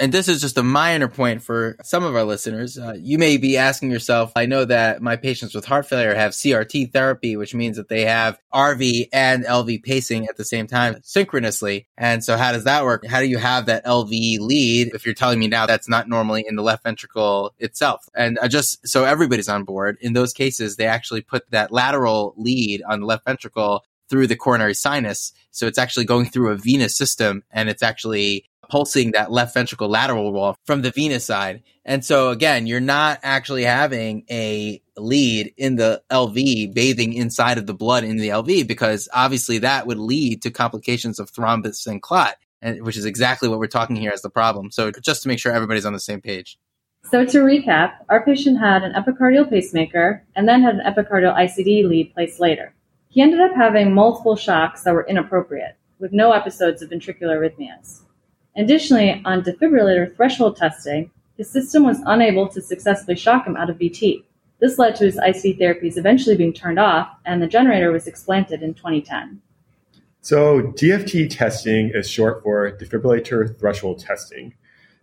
[0.00, 2.76] and this is just a minor point for some of our listeners.
[2.76, 6.32] Uh, you may be asking yourself, I know that my patients with heart failure have
[6.32, 10.96] CRT therapy, which means that they have RV and LV pacing at the same time
[11.02, 11.86] synchronously.
[11.96, 13.06] And so how does that work?
[13.06, 16.44] How do you have that LV lead if you're telling me now that's not normally
[16.46, 18.08] in the left ventricle itself?
[18.16, 22.34] And uh, just so everybody's on board, in those cases, they actually put that lateral
[22.36, 25.32] lead on the left ventricle through the coronary sinus.
[25.50, 29.88] So it's actually going through a venous system and it's actually pulsing that left ventricle
[29.88, 31.62] lateral wall from the venous side.
[31.84, 37.66] And so again, you're not actually having a lead in the LV bathing inside of
[37.66, 42.02] the blood in the LV because obviously that would lead to complications of thrombus and
[42.02, 44.72] clot, and, which is exactly what we're talking here as the problem.
[44.72, 46.58] So just to make sure everybody's on the same page.
[47.12, 51.88] So to recap, our patient had an epicardial pacemaker and then had an epicardial ICD
[51.88, 52.74] lead placed later.
[53.08, 58.00] He ended up having multiple shocks that were inappropriate, with no episodes of ventricular arrhythmias.
[58.56, 63.78] Additionally, on defibrillator threshold testing, his system was unable to successfully shock him out of
[63.78, 64.22] VT.
[64.60, 68.62] This led to his IC therapies eventually being turned off, and the generator was explanted
[68.62, 69.40] in 2010.
[70.20, 74.54] So, DFT testing is short for defibrillator threshold testing.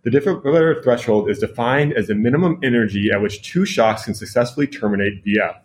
[0.02, 4.66] The defibrillator threshold is defined as the minimum energy at which two shocks can successfully
[4.66, 5.58] terminate VF.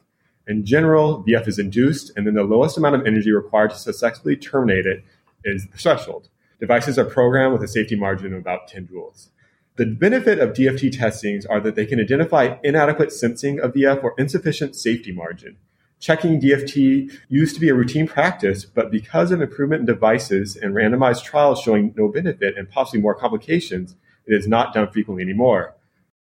[0.48, 4.36] In general, VF is induced, and then the lowest amount of energy required to successfully
[4.36, 5.04] terminate it
[5.44, 6.30] is the threshold.
[6.60, 9.30] Devices are programmed with a safety margin of about 10 joules.
[9.76, 14.16] The benefit of DFT testings are that they can identify inadequate sensing of VF or
[14.18, 15.58] insufficient safety margin.
[16.00, 20.74] Checking DFT used to be a routine practice, but because of improvement in devices and
[20.74, 25.76] randomized trials showing no benefit and possibly more complications, it is not done frequently anymore.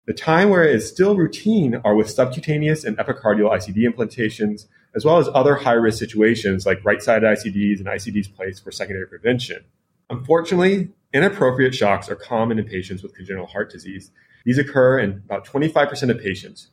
[0.07, 4.65] The time where it is still routine are with subcutaneous and epicardial ICD implantations,
[4.95, 8.71] as well as other high risk situations like right sided ICDs and ICDs placed for
[8.71, 9.63] secondary prevention.
[10.09, 14.11] Unfortunately, inappropriate shocks are common in patients with congenital heart disease.
[14.45, 16.67] These occur in about 25% of patients.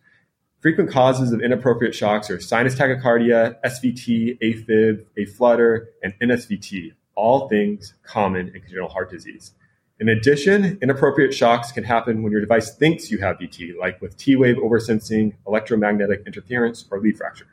[0.60, 7.94] Frequent causes of inappropriate shocks are sinus tachycardia, SVT, AFib, aflutter, and NSVT, all things
[8.02, 9.52] common in congenital heart disease.
[10.00, 14.16] In addition, inappropriate shocks can happen when your device thinks you have VT, like with
[14.16, 17.46] T wave oversensing, electromagnetic interference, or lead fracture.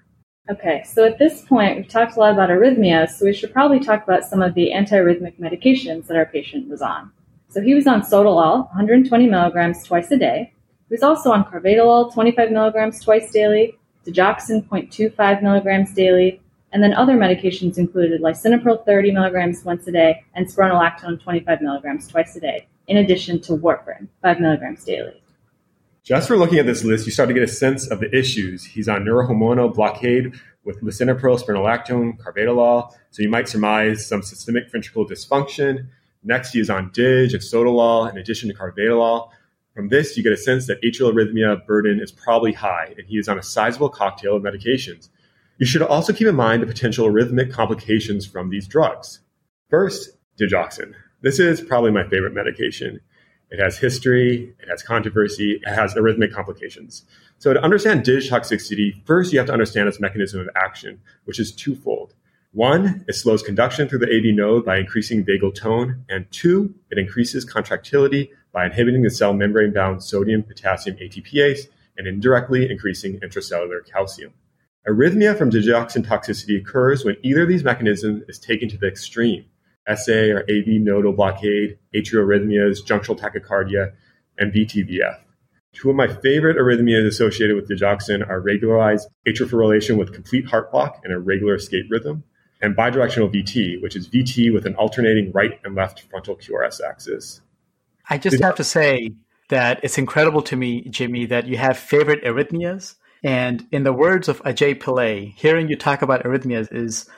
[0.50, 3.82] Okay, so at this point, we've talked a lot about arrhythmias, so we should probably
[3.82, 7.12] talk about some of the antiarrhythmic medications that our patient was on.
[7.50, 10.54] So he was on Sotalol, 120 milligrams twice a day.
[10.88, 16.94] He was also on Carvedilol, 25 milligrams twice daily, digoxin, 0.25 milligrams daily, and then
[16.94, 22.40] other medications included lisinopril, 30 milligrams once a day, and spironolactone, 25 milligrams twice a
[22.40, 25.22] day, in addition to warfarin, 5 milligrams daily.
[26.08, 28.64] Just for looking at this list, you start to get a sense of the issues.
[28.64, 32.94] He's on neurohormonal blockade with lisinopril, spironolactone, carvedilol.
[33.12, 35.90] So you might surmise some systemic ventricular dysfunction.
[36.24, 39.32] Next, he is on DIG and sotalol in addition to carvedilol.
[39.76, 43.18] From this, you get a sense that atrial arrhythmia burden is probably high, and he
[43.18, 45.10] is on a sizable cocktail of medications.
[45.58, 49.20] You should also keep in mind the potential arrhythmic complications from these drugs.
[49.70, 50.94] First, digoxin.
[51.22, 53.02] This is probably my favorite medication.
[53.50, 57.06] It has history, it has controversy, it has arrhythmic complications.
[57.38, 61.40] So to understand DIG toxicity, first you have to understand its mechanism of action, which
[61.40, 62.14] is twofold.
[62.52, 66.98] One, it slows conduction through the AV node by increasing vagal tone, and two, it
[66.98, 73.86] increases contractility by inhibiting the cell membrane bound sodium potassium ATPase and indirectly increasing intracellular
[73.86, 74.34] calcium.
[74.88, 79.46] Arrhythmia from digoxin toxicity occurs when either of these mechanisms is taken to the extreme,
[79.96, 83.94] SA or AV nodal blockade, atrial arrhythmias, junctional tachycardia,
[84.38, 85.20] and VTVF.
[85.74, 90.72] Two of my favorite arrhythmias associated with digoxin are regularized atrial fibrillation with complete heart
[90.72, 92.24] block and a regular escape rhythm,
[92.62, 97.42] and bidirectional VT, which is VT with an alternating right and left frontal QRS axis.
[98.10, 99.12] I just have to say
[99.50, 104.28] that it's incredible to me, Jimmy, that you have favorite arrhythmias And in the words
[104.28, 107.10] of Ajay Pillay, hearing you talk about arrhythmias is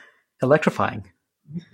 [0.41, 1.05] electrifying.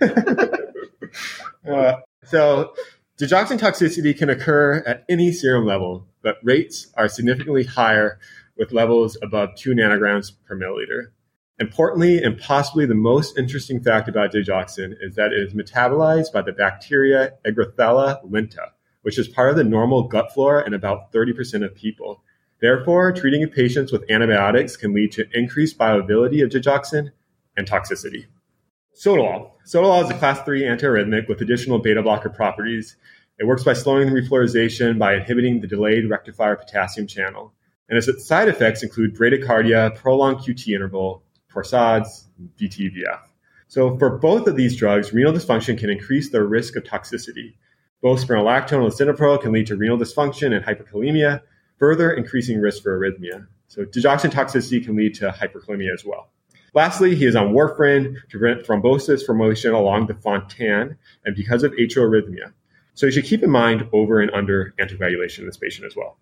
[1.70, 2.74] uh, so,
[3.18, 8.18] digoxin toxicity can occur at any serum level, but rates are significantly higher
[8.56, 11.10] with levels above 2 nanograms per milliliter.
[11.58, 16.42] Importantly, and possibly the most interesting fact about digoxin is that it is metabolized by
[16.42, 21.64] the bacteria Eggerthella lenta, which is part of the normal gut flora in about 30%
[21.64, 22.22] of people.
[22.60, 27.10] Therefore, treating patients with antibiotics can lead to increased bioavailability of digoxin
[27.56, 28.26] and toxicity.
[28.96, 29.50] Sotalol.
[29.66, 32.96] Sotalol is a class 3 antiarrhythmic with additional beta blocker properties.
[33.38, 37.52] It works by slowing the repolarization by inhibiting the delayed rectifier potassium channel.
[37.90, 42.24] And its side effects include bradycardia, prolonged QT interval, torsades,
[42.58, 43.20] DTVF.
[43.68, 47.54] So for both of these drugs, renal dysfunction can increase the risk of toxicity.
[48.00, 51.42] Both spironolactone and lisinopril can lead to renal dysfunction and hyperkalemia,
[51.78, 53.46] further increasing risk for arrhythmia.
[53.68, 56.30] So digoxin toxicity can lead to hyperkalemia as well.
[56.76, 61.72] Lastly, he is on warfarin to prevent thrombosis formation along the fontan and because of
[61.72, 62.52] atrial arrhythmia.
[62.92, 66.18] So you should keep in mind over and under anticoagulation in this patient as well.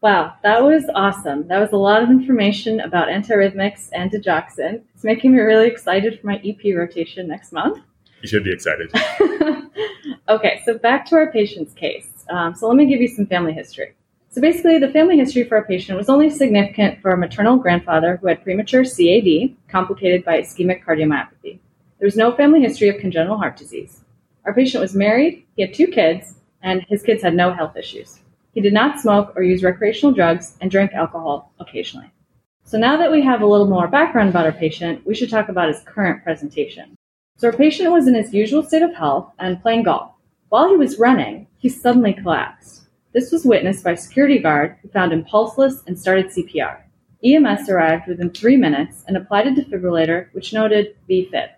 [0.00, 1.46] Wow, that was awesome.
[1.46, 4.82] That was a lot of information about antiarrhythmics and digoxin.
[4.92, 7.78] It's making me really excited for my EP rotation next month.
[8.22, 8.90] You should be excited.
[10.28, 12.08] okay, so back to our patient's case.
[12.28, 13.94] Um, so let me give you some family history.
[14.32, 18.16] So basically, the family history for our patient was only significant for a maternal grandfather
[18.16, 21.58] who had premature CAD, complicated by ischemic cardiomyopathy.
[21.98, 24.02] There was no family history of congenital heart disease.
[24.44, 28.20] Our patient was married, he had two kids, and his kids had no health issues.
[28.54, 32.12] He did not smoke or use recreational drugs and drank alcohol occasionally.
[32.62, 35.48] So now that we have a little more background about our patient, we should talk
[35.48, 36.94] about his current presentation.
[37.36, 40.12] So our patient was in his usual state of health and playing golf.
[40.50, 42.79] While he was running, he suddenly collapsed.
[43.12, 46.82] This was witnessed by a security guard who found him pulseless and started CPR.
[47.24, 51.48] EMS arrived within three minutes and applied a defibrillator which noted VFib.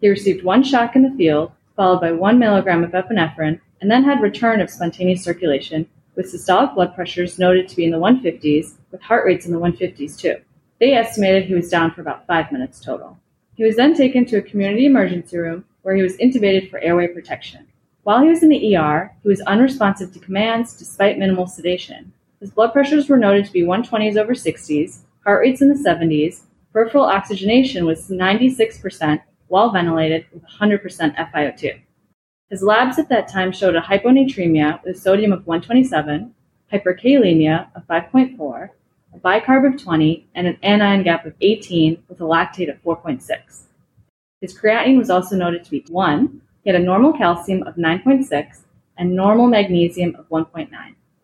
[0.00, 4.04] He received one shock in the field, followed by one milligram of epinephrine, and then
[4.04, 8.74] had return of spontaneous circulation with systolic blood pressures noted to be in the 150s,
[8.90, 10.36] with heart rates in the 150s too.
[10.80, 13.18] They estimated he was down for about five minutes total.
[13.54, 17.08] He was then taken to a community emergency room where he was intubated for airway
[17.08, 17.66] protection.
[18.04, 22.12] While he was in the ER, he was unresponsive to commands despite minimal sedation.
[22.40, 26.42] His blood pressures were noted to be 120s over 60s, heart rates in the 70s,
[26.72, 30.82] peripheral oxygenation was 96%, while ventilated with 100%
[31.14, 31.80] FiO2.
[32.50, 36.34] His labs at that time showed a hyponatremia with sodium of 127,
[36.72, 38.70] hyperkalemia of 5.4,
[39.14, 43.62] a bicarb of 20, and an anion gap of 18 with a lactate of 4.6.
[44.40, 46.40] His creatinine was also noted to be 1.
[46.62, 48.62] He had a normal calcium of 9.6
[48.98, 50.68] and normal magnesium of 1.9.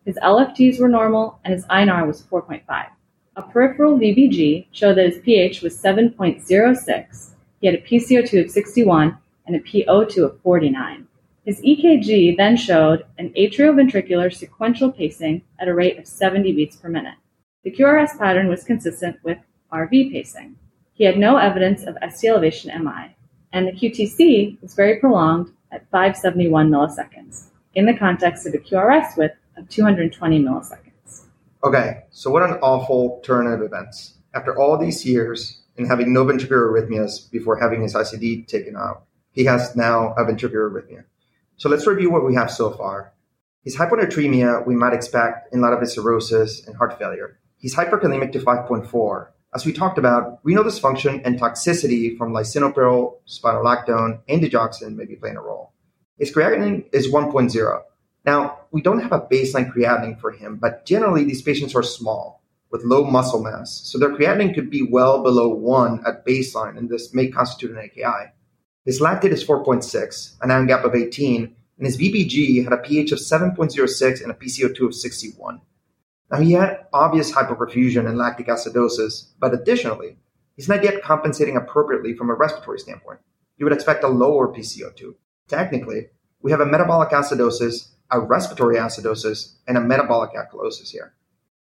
[0.05, 2.87] His LFTs were normal and his INR was 4.5.
[3.35, 7.29] A peripheral VBG showed that his pH was 7.06.
[7.61, 11.07] He had a PCO2 of 61 and a PO2 of 49.
[11.45, 16.89] His EKG then showed an atrioventricular sequential pacing at a rate of 70 beats per
[16.89, 17.15] minute.
[17.63, 19.37] The QRS pattern was consistent with
[19.71, 20.57] RV pacing.
[20.93, 23.15] He had no evidence of ST elevation MI,
[23.53, 29.17] and the QTC was very prolonged at 571 milliseconds in the context of a QRS
[29.17, 31.25] width of 220 milliseconds.
[31.63, 34.15] Okay, so what an awful turn of events.
[34.33, 39.03] After all these years and having no ventricular arrhythmias before having his ICD taken out,
[39.31, 41.03] he has now a ventricular arrhythmia.
[41.57, 43.13] So let's review what we have so far.
[43.63, 47.37] His hyponatremia we might expect in light of his cirrhosis and heart failure.
[47.57, 49.27] He's hyperkalemic to 5.4.
[49.53, 55.15] As we talked about, renal dysfunction and toxicity from lisinopril, spironolactone, and digoxin may be
[55.15, 55.73] playing a role.
[56.19, 57.81] His creatinine is 1.0.
[58.25, 62.43] Now, we don't have a baseline creatinine for him, but generally these patients are small
[62.69, 66.87] with low muscle mass, so their creatinine could be well below 1 at baseline, and
[66.87, 68.31] this may constitute an AKI.
[68.85, 73.13] His lactate is 4.6, an ion gap of 18, and his VBG had a pH
[73.13, 75.61] of 7.06 and a PCO2 of 61.
[76.31, 80.17] Now, he had obvious hypoperfusion and lactic acidosis, but additionally,
[80.55, 83.19] he's not yet compensating appropriately from a respiratory standpoint.
[83.57, 85.15] You would expect a lower PCO2.
[85.47, 86.07] Technically,
[86.41, 91.13] we have a metabolic acidosis, a respiratory acidosis, and a metabolic alkalosis here.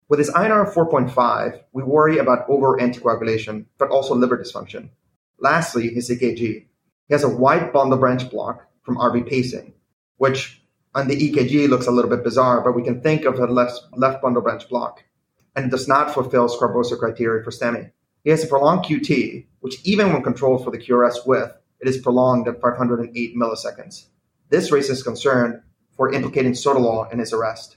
[0.09, 4.91] With his INR of 4.5, we worry about over anticoagulation, but also liver dysfunction.
[5.39, 6.39] Lastly, his EKG.
[6.39, 6.69] He
[7.11, 9.75] has a wide bundle branch block from RV pacing,
[10.17, 10.63] which
[10.97, 13.79] on the EKG looks a little bit bizarre, but we can think of a left,
[13.93, 15.05] left bundle branch block.
[15.55, 17.91] And does not fulfill Sgarbossa criteria for STEMI.
[18.25, 21.99] He has a prolonged QT, which even when controlled for the QRS width, it is
[21.99, 24.07] prolonged at 508 milliseconds.
[24.49, 25.63] This raises concern
[25.97, 27.77] for implicating sotalol in his arrest.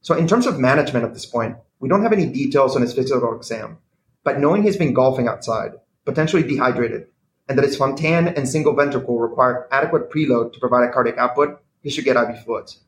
[0.00, 2.94] So in terms of management at this point, we don't have any details on his
[2.94, 3.78] physical exam,
[4.24, 5.72] but knowing he's been golfing outside,
[6.04, 7.06] potentially dehydrated,
[7.48, 11.60] and that his Fontan and single ventricle require adequate preload to provide a cardiac output,
[11.82, 12.80] he should get IV fluids.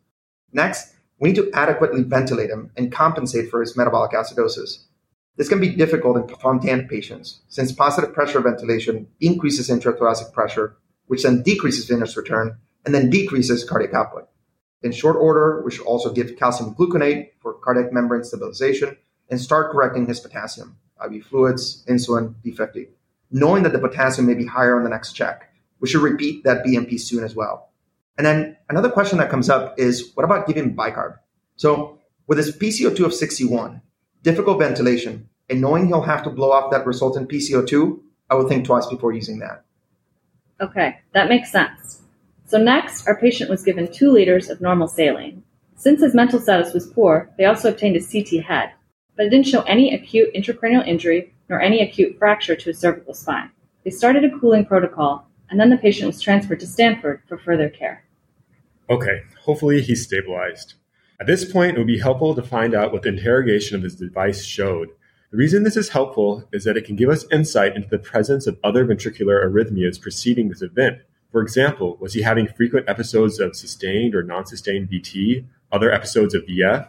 [0.53, 4.85] Next, we need to adequately ventilate him and compensate for his metabolic acidosis.
[5.37, 10.77] This can be difficult in Fontan patients since positive pressure ventilation increases intrathoracic pressure,
[11.07, 14.29] which then decreases venous return and then decreases cardiac output.
[14.83, 18.97] In short order, we should also give calcium gluconate for cardiac membrane stabilization
[19.31, 22.89] and start correcting his potassium, IV fluids, insulin, D50.
[23.31, 26.65] Knowing that the potassium may be higher on the next check, we should repeat that
[26.65, 27.71] BMP soon as well.
[28.17, 31.17] And then another question that comes up is what about giving bicarb?
[31.57, 33.81] So with his PCO2 of 61,
[34.23, 38.01] difficult ventilation, and knowing he'll have to blow off that resultant PCO2,
[38.31, 39.65] I would think twice before using that.
[40.61, 42.03] Okay, that makes sense.
[42.47, 45.43] So next, our patient was given two liters of normal saline.
[45.77, 48.71] Since his mental status was poor, they also obtained a CT head,
[49.17, 53.13] but it didn't show any acute intracranial injury nor any acute fracture to his cervical
[53.13, 53.51] spine.
[53.85, 57.69] They started a cooling protocol, and then the patient was transferred to Stanford for further
[57.69, 58.04] care.
[58.91, 60.75] Okay, hopefully he's stabilized.
[61.21, 63.95] At this point, it would be helpful to find out what the interrogation of his
[63.97, 64.89] device showed.
[65.31, 68.47] The reason this is helpful is that it can give us insight into the presence
[68.47, 70.99] of other ventricular arrhythmias preceding this event.
[71.33, 76.35] For example, was he having frequent episodes of sustained or non sustained VT, other episodes
[76.35, 76.89] of VF?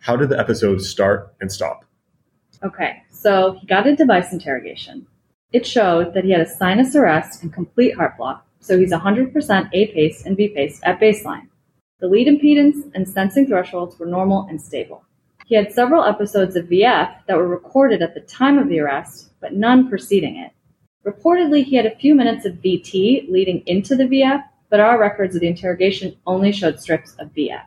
[0.00, 1.84] How did the episodes start and stop?
[2.62, 5.06] Okay, so he got a device interrogation.
[5.52, 9.68] It showed that he had a sinus arrest and complete heart block, so he's 100%
[9.72, 11.48] A pace and V pace at baseline.
[12.00, 15.04] The lead impedance and sensing thresholds were normal and stable.
[15.46, 19.30] He had several episodes of VF that were recorded at the time of the arrest,
[19.40, 20.50] but none preceding it.
[21.06, 25.36] Reportedly, he had a few minutes of VT leading into the VF, but our records
[25.36, 27.62] of the interrogation only showed strips of VF.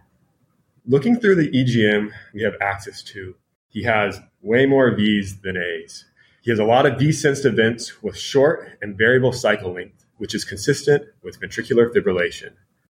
[0.85, 3.35] Looking through the EGM we have access to,
[3.69, 6.03] he has way more V's than A's.
[6.41, 10.45] He has a lot of V-sensed events with short and variable cycle length, which is
[10.45, 12.51] consistent with ventricular fibrillation.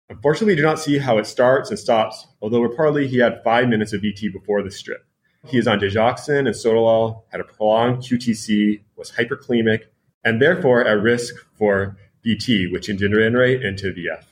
[0.10, 3.68] Unfortunately, we do not see how it starts and stops, although reportedly he had five
[3.68, 5.06] minutes of VT before the strip.
[5.46, 9.86] He is on digoxin and sotalol, had a prolonged QTC, was hyperkalemic,
[10.24, 14.24] and therefore at risk for VT, which can degenerate into VF.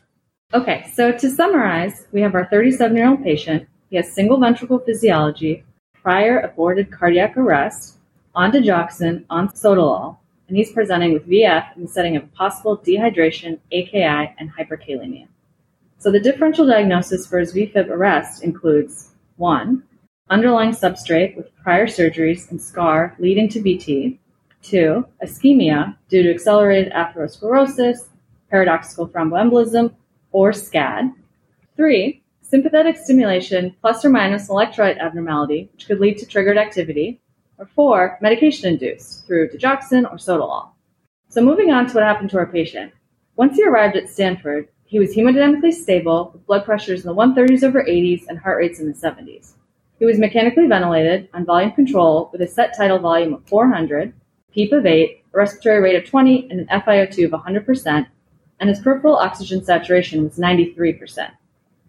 [0.53, 3.67] Okay, so to summarize, we have our 37 year old patient.
[3.89, 5.63] He has single ventricle physiology,
[5.93, 7.97] prior aborted cardiac arrest,
[8.35, 10.17] on digoxin, on sotalol,
[10.51, 15.25] and he's presenting with VF in the setting of possible dehydration, AKI, and hyperkalemia.
[15.97, 19.81] So the differential diagnosis for his VFib arrest includes 1.
[20.29, 24.19] Underlying substrate with prior surgeries and scar leading to VT.
[24.63, 25.07] 2.
[25.23, 28.09] Ischemia due to accelerated atherosclerosis,
[28.49, 29.95] paradoxical thromboembolism,
[30.33, 31.13] or SCAD.
[31.77, 32.21] 3.
[32.41, 37.21] Sympathetic stimulation plus or minus electrolyte abnormality, which could lead to triggered activity.
[37.61, 38.17] Or 4.
[38.21, 40.69] Medication induced through digoxin or sotalol.
[41.29, 42.91] So moving on to what happened to our patient.
[43.35, 47.61] Once he arrived at Stanford, he was hemodynamically stable with blood pressures in the 130s
[47.61, 49.53] over 80s and heart rates in the 70s.
[49.99, 54.11] He was mechanically ventilated on volume control with a set tidal volume of 400,
[54.51, 58.07] PEEP of 8, a respiratory rate of 20, and an FiO2 of 100%,
[58.59, 61.29] and his peripheral oxygen saturation was 93%.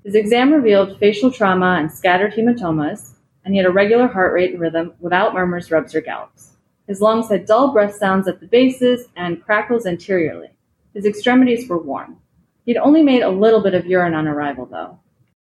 [0.04, 3.11] His exam revealed facial trauma and scattered hematomas,
[3.44, 6.56] and he had a regular heart rate and rhythm without murmurs, rubs, or gallops.
[6.86, 10.50] His lungs had dull breath sounds at the bases and crackles anteriorly.
[10.94, 12.18] His extremities were warm.
[12.64, 14.98] He'd only made a little bit of urine on arrival, though.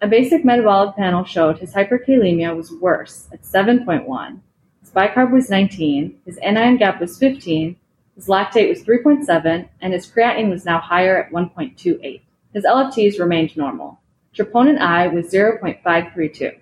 [0.01, 4.39] A basic metabolic panel showed his hyperkalemia was worse at 7.1,
[4.81, 7.77] his bicarb was 19, his anion gap was 15,
[8.15, 12.21] his lactate was 3.7, and his creatinine was now higher at 1.28.
[12.53, 14.01] His LFTs remained normal.
[14.35, 16.57] Troponin I was 0.532,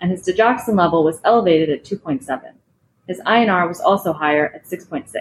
[0.00, 2.52] and his digoxin level was elevated at 2.7.
[3.06, 5.14] His INR was also higher at 6.6.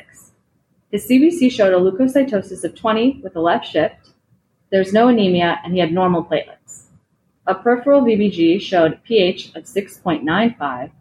[0.92, 4.12] His CBC showed a leukocytosis of 20 with a left shift,
[4.70, 6.88] there's no anemia, and he had normal platelets.
[7.46, 10.92] A peripheral VBG showed pH of 6.95,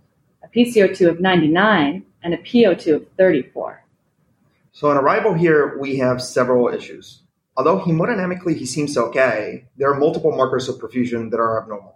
[0.44, 3.82] a PCO2 of 99, and a PO2 of 34.
[4.70, 7.22] So on arrival here, we have several issues.
[7.56, 11.95] Although hemodynamically he seems okay, there are multiple markers of perfusion that are abnormal.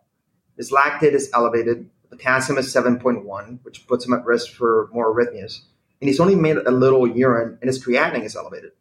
[0.61, 5.63] His lactate is elevated, potassium is 7.1, which puts him at risk for more arrhythmias,
[6.03, 8.73] and he's only made a little urine and his creatinine is elevated.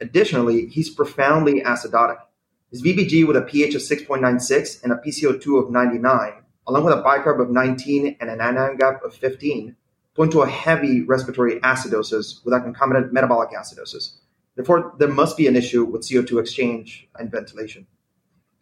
[0.00, 2.16] Additionally, he's profoundly acidotic.
[2.70, 6.32] His VBG with a pH of 6.96 and a PCO2 of 99,
[6.66, 9.76] along with a bicarb of 19 and an anion gap of 15,
[10.14, 14.14] point to a heavy respiratory acidosis with a concomitant metabolic acidosis.
[14.56, 17.86] Therefore, there must be an issue with CO2 exchange and ventilation.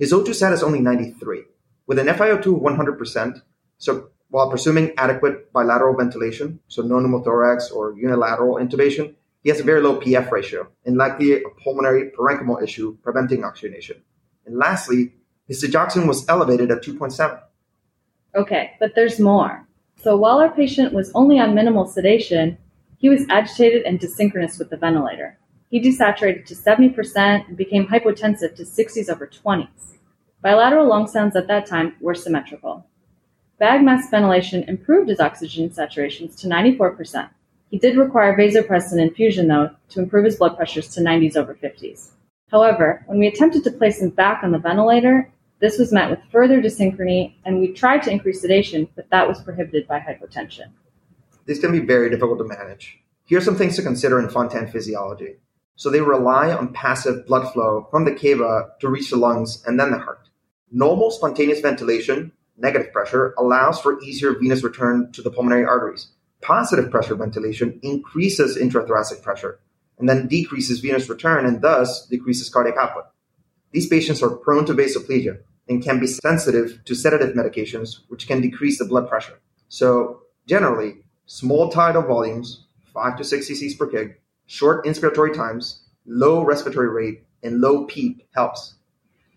[0.01, 1.45] His O2 sat is only 93,
[1.87, 3.43] with an FiO2 100%,
[3.79, 9.65] so while presuming adequate bilateral ventilation, so no pneumothorax or unilateral intubation, he has a
[9.65, 14.03] very low PF ratio and likely a pulmonary parenchymal issue preventing oxygenation.
[14.45, 15.15] And lastly,
[15.47, 17.41] his digoxin was elevated at 2.7.
[18.35, 19.67] Okay, but there's more.
[20.03, 22.59] So while our patient was only on minimal sedation,
[22.99, 25.39] he was agitated and desynchronous with the ventilator.
[25.71, 29.96] He desaturated to 70% and became hypotensive to 60s over 20s.
[30.43, 32.87] Bilateral lung sounds at that time were symmetrical.
[33.59, 37.31] Bag mask ventilation improved his oxygen saturations to 94%.
[37.71, 42.11] He did require vasopressin infusion, though, to improve his blood pressures to 90s over 50s.
[42.51, 46.21] However, when we attempted to place him back on the ventilator, this was met with
[46.31, 50.71] further desynchrony, and we tried to increase sedation, but that was prohibited by hypotension.
[51.47, 52.99] This can be very difficult to manage.
[53.25, 55.37] Here are some things to consider in Fontan physiology.
[55.77, 59.81] So they rely on passive blood flow from the cava to reach the lungs and
[59.81, 60.26] then the heart.
[60.73, 66.09] Normal spontaneous ventilation, negative pressure, allows for easier venous return to the pulmonary arteries.
[66.43, 69.61] Positive pressure ventilation increases intrathoracic pressure
[69.99, 73.05] and then decreases venous return and thus decreases cardiac output.
[73.73, 75.39] These patients are prone to vasoplegia
[75.69, 79.41] and can be sensitive to sedative medications, which can decrease the blood pressure.
[79.69, 84.15] So, generally, small tidal volumes, 5 to 6 cc's per kg,
[84.47, 88.76] short inspiratory times, low respiratory rate, and low PEEP helps.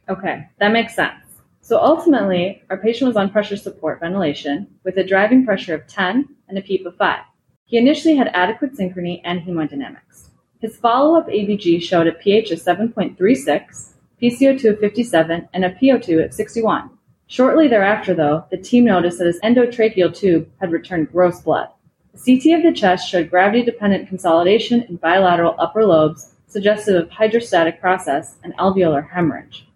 [0.10, 1.24] Okay, that makes sense.
[1.62, 6.28] So ultimately, our patient was on pressure support ventilation with a driving pressure of 10
[6.48, 7.20] and a PEEP of 5.
[7.66, 10.30] He initially had adequate synchrony and hemodynamics.
[10.62, 16.26] His follow up ABG showed a pH of 7.36, PCO2 of 57, and a PO2
[16.26, 16.90] of 61.
[17.28, 21.70] Shortly thereafter, though, the team noticed that his endotracheal tube had returned gross blood.
[22.16, 27.12] The CT of the chest showed gravity dependent consolidation in bilateral upper lobes, suggestive of
[27.12, 29.69] hydrostatic process and alveolar hemorrhage.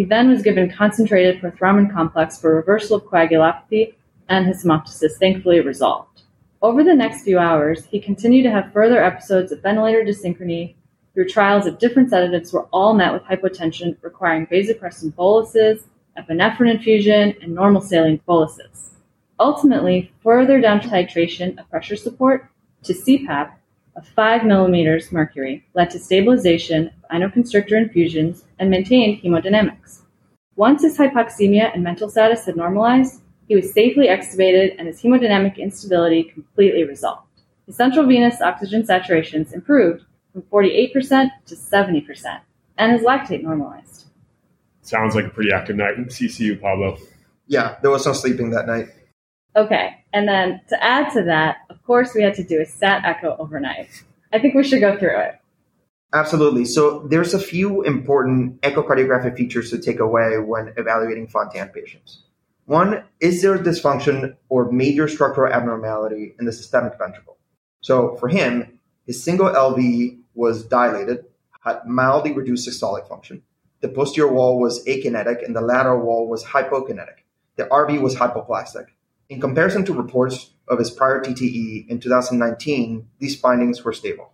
[0.00, 3.92] He then was given concentrated prothrombin complex for reversal of coagulopathy,
[4.30, 6.22] and his hemoptysis thankfully resolved.
[6.62, 10.74] Over the next few hours, he continued to have further episodes of ventilator dyssynchrony
[11.12, 15.84] through trials of different sedatives were all met with hypotension requiring vasopressin boluses,
[16.16, 18.92] epinephrine infusion, and normal saline boluses.
[19.38, 22.48] Ultimately, further down titration of pressure support
[22.84, 23.52] to CPAP
[23.96, 30.00] of 5 millimeters mercury led to stabilization of inoconstrictor infusions and maintained hemodynamics.
[30.56, 35.58] Once his hypoxemia and mental status had normalized, he was safely extubated and his hemodynamic
[35.58, 37.26] instability completely resolved.
[37.66, 42.40] His central venous oxygen saturations improved from 48% to 70%,
[42.78, 44.04] and his lactate normalized.
[44.82, 46.96] Sounds like a pretty active night in CCU, Pablo.
[47.46, 48.88] Yeah, there was no sleeping that night.
[49.56, 53.02] Okay, and then to add to that, of course, we had to do a stat
[53.04, 53.88] echo overnight.
[54.32, 55.40] I think we should go through it.
[56.12, 56.64] Absolutely.
[56.64, 62.24] So there's a few important echocardiographic features to take away when evaluating Fontan patients.
[62.66, 67.36] One, is there dysfunction or major structural abnormality in the systemic ventricle?
[67.80, 71.24] So for him, his single LV was dilated,
[71.64, 73.42] had mildly reduced systolic function.
[73.80, 77.24] The posterior wall was akinetic and the lateral wall was hypokinetic.
[77.56, 78.86] The RV was hypoplastic.
[79.30, 84.32] In comparison to reports of his prior TTE in 2019, these findings were stable.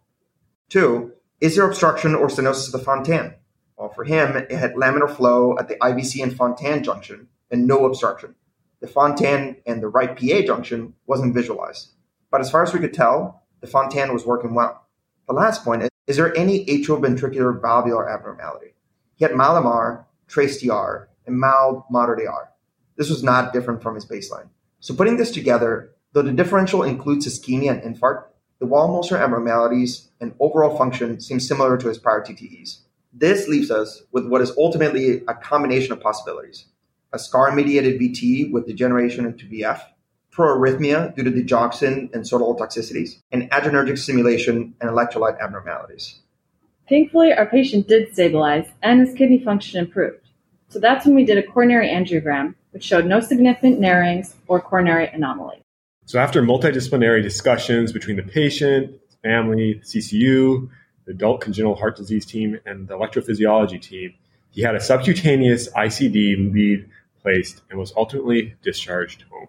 [0.70, 3.34] Two, is there obstruction or stenosis of the Fontan?
[3.76, 7.84] Well, for him, it had laminar flow at the IVC and Fontan junction and no
[7.84, 8.36] obstruction.
[8.80, 11.90] The Fontan and the right PA junction wasn't visualized.
[12.30, 14.86] But as far as we could tell, the Fontan was working well.
[15.28, 18.72] The last point is, is there any atrioventricular valvular abnormality?
[19.16, 22.51] He had mild MR, trace TR, and mild moderate AR.
[22.97, 24.49] This was not different from his baseline.
[24.80, 28.24] So putting this together, though the differential includes ischemia and infarct,
[28.58, 32.78] the wall motion abnormalities and overall function seem similar to his prior TTEs.
[33.12, 36.66] This leaves us with what is ultimately a combination of possibilities.
[37.12, 39.80] A scar-mediated VT with degeneration into VF,
[40.32, 46.20] proarrhythmia due to digoxin and sotalol toxicities, and adrenergic stimulation and electrolyte abnormalities.
[46.88, 50.25] Thankfully, our patient did stabilize and his kidney function improved.
[50.68, 55.08] So that's when we did a coronary angiogram, which showed no significant narrowings or coronary
[55.08, 55.62] anomaly.
[56.06, 60.68] So after multidisciplinary discussions between the patient, family, CCU,
[61.04, 64.14] the adult congenital heart disease team, and the electrophysiology team,
[64.50, 66.88] he had a subcutaneous ICD lead
[67.22, 69.48] placed and was ultimately discharged home.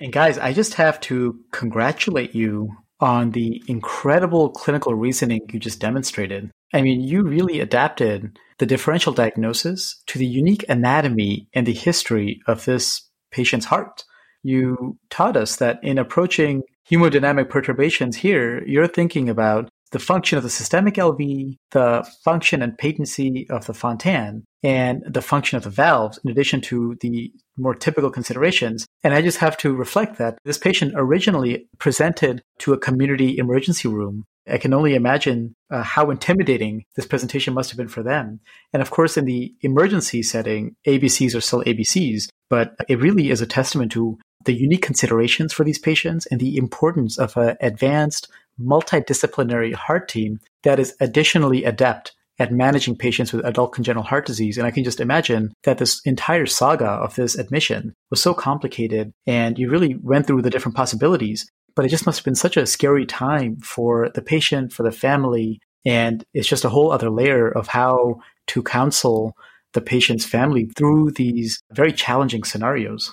[0.00, 5.80] And guys, I just have to congratulate you on the incredible clinical reasoning you just
[5.80, 6.50] demonstrated.
[6.72, 12.40] I mean, you really adapted the differential diagnosis to the unique anatomy and the history
[12.46, 14.04] of this patient's heart
[14.42, 20.44] you taught us that in approaching hemodynamic perturbations here, you're thinking about the function of
[20.44, 25.70] the systemic LV, the function and patency of the Fontan, and the function of the
[25.70, 28.86] valves, in addition to the more typical considerations.
[29.02, 33.88] And I just have to reflect that this patient originally presented to a community emergency
[33.88, 34.24] room.
[34.48, 38.40] I can only imagine uh, how intimidating this presentation must have been for them.
[38.72, 43.40] And of course, in the emergency setting, ABCs are still ABCs, but it really is
[43.40, 48.28] a testament to the unique considerations for these patients and the importance of an advanced
[48.60, 54.56] multidisciplinary heart team that is additionally adept at managing patients with adult congenital heart disease.
[54.56, 59.12] And I can just imagine that this entire saga of this admission was so complicated
[59.26, 61.48] and you really went through the different possibilities.
[61.74, 64.92] But it just must have been such a scary time for the patient, for the
[64.92, 65.60] family.
[65.84, 69.36] And it's just a whole other layer of how to counsel
[69.72, 73.12] the patient's family through these very challenging scenarios.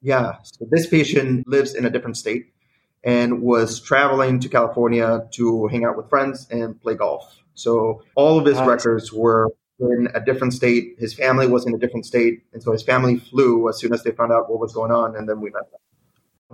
[0.00, 0.36] Yeah.
[0.42, 2.52] So this patient lives in a different state
[3.02, 7.42] and was traveling to California to hang out with friends and play golf.
[7.54, 10.96] So all of his records were in a different state.
[10.98, 12.42] His family was in a different state.
[12.52, 15.16] And so his family flew as soon as they found out what was going on.
[15.16, 15.80] And then we met them.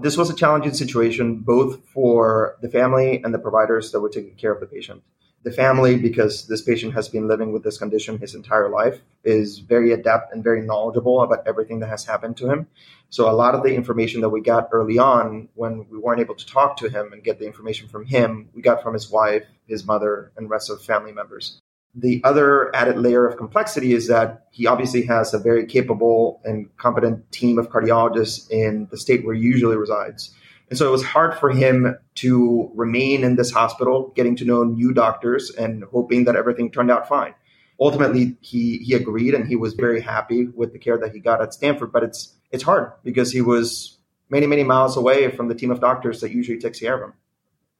[0.02, 4.34] This was a challenging situation, both for the family and the providers that were taking
[4.34, 5.02] care of the patient
[5.44, 9.58] the family, because this patient has been living with this condition his entire life, is
[9.58, 12.66] very adept and very knowledgeable about everything that has happened to him.
[13.10, 16.34] So a lot of the information that we got early on when we weren't able
[16.34, 19.44] to talk to him and get the information from him, we got from his wife,
[19.66, 21.60] his mother, and rest of family members.
[21.94, 26.74] The other added layer of complexity is that he obviously has a very capable and
[26.78, 30.34] competent team of cardiologists in the state where he usually resides.
[30.70, 34.64] And so it was hard for him to remain in this hospital, getting to know
[34.64, 37.34] new doctors and hoping that everything turned out fine.
[37.78, 41.42] Ultimately, he, he agreed and he was very happy with the care that he got
[41.42, 41.92] at Stanford.
[41.92, 43.98] But it's, it's hard because he was
[44.30, 47.12] many, many miles away from the team of doctors that usually takes care of him.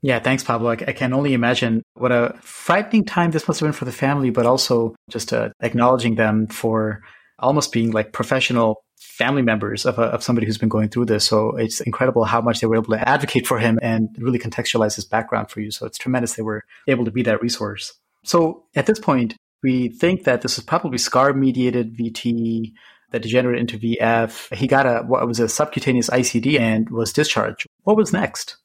[0.03, 0.69] Yeah, thanks, Pablo.
[0.69, 4.29] I, can only imagine what a frightening time this must have been for the family,
[4.29, 7.03] but also just uh, acknowledging them for
[7.39, 11.25] almost being like professional family members of, a, of somebody who's been going through this.
[11.25, 14.95] So it's incredible how much they were able to advocate for him and really contextualize
[14.97, 15.71] his background for you.
[15.71, 17.93] So it's tremendous they were able to be that resource.
[18.25, 22.73] So at this point, we think that this is probably scar mediated VT
[23.13, 24.55] that degenerated into VF.
[24.55, 27.67] He got a what was a subcutaneous ICD and was discharged.
[27.83, 28.57] What was next?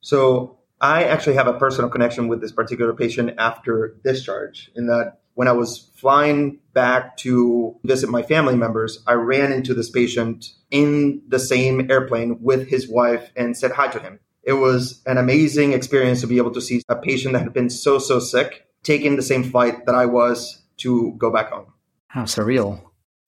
[0.00, 5.21] So I actually have a personal connection with this particular patient after discharge in that
[5.42, 10.52] when I was flying back to visit my family members, I ran into this patient
[10.70, 14.20] in the same airplane with his wife and said hi to him.
[14.44, 17.70] It was an amazing experience to be able to see a patient that had been
[17.70, 21.72] so, so sick taking the same flight that I was to go back home.
[22.06, 22.80] How surreal.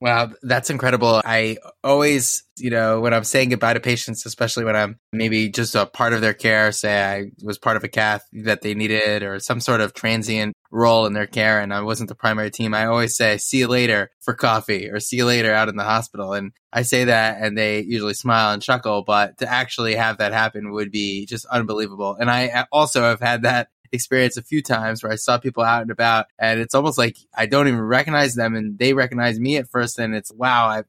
[0.04, 1.22] Wow, that's incredible.
[1.24, 5.74] I always, you know, when I'm saying goodbye to patients, especially when I'm maybe just
[5.74, 9.22] a part of their care, say I was part of a cath that they needed
[9.22, 12.74] or some sort of transient role in their care and I wasn't the primary team,
[12.74, 15.84] I always say, see you later for coffee or see you later out in the
[15.84, 16.34] hospital.
[16.34, 20.34] And I say that and they usually smile and chuckle, but to actually have that
[20.34, 22.14] happen would be just unbelievable.
[22.20, 25.62] And I uh, also have had that experience a few times where I saw people
[25.62, 29.40] out and about and it's almost like I don't even recognize them and they recognize
[29.40, 30.84] me at first and it's wow, I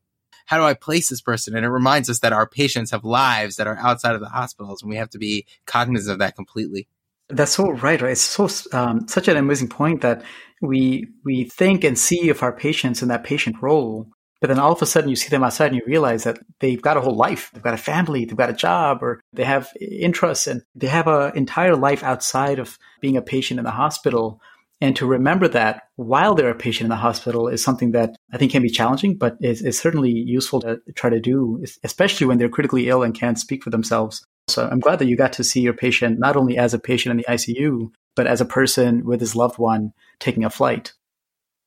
[0.46, 1.56] how do I place this person?
[1.56, 4.82] And it reminds us that our patients have lives that are outside of the hospitals
[4.82, 6.88] and we have to be cognizant of that completely.
[7.30, 8.12] That's so right, right?
[8.12, 10.24] It's so um, such an amazing point that
[10.62, 14.08] we we think and see of our patients in that patient role,
[14.42, 16.82] but then all of a sudden you see them outside and you realize that they've
[16.82, 17.52] got a whole life.
[17.54, 21.08] They've got a family, they've got a job, or they have interests and they have
[21.08, 24.42] an entire life outside of being a patient in the hospital.
[24.82, 28.38] And to remember that while they're a patient in the hospital is something that I
[28.38, 32.38] think can be challenging, but is, is certainly useful to try to do, especially when
[32.38, 34.26] they're critically ill and can't speak for themselves.
[34.48, 37.12] So I'm glad that you got to see your patient not only as a patient
[37.12, 40.94] in the ICU, but as a person with his loved one taking a flight.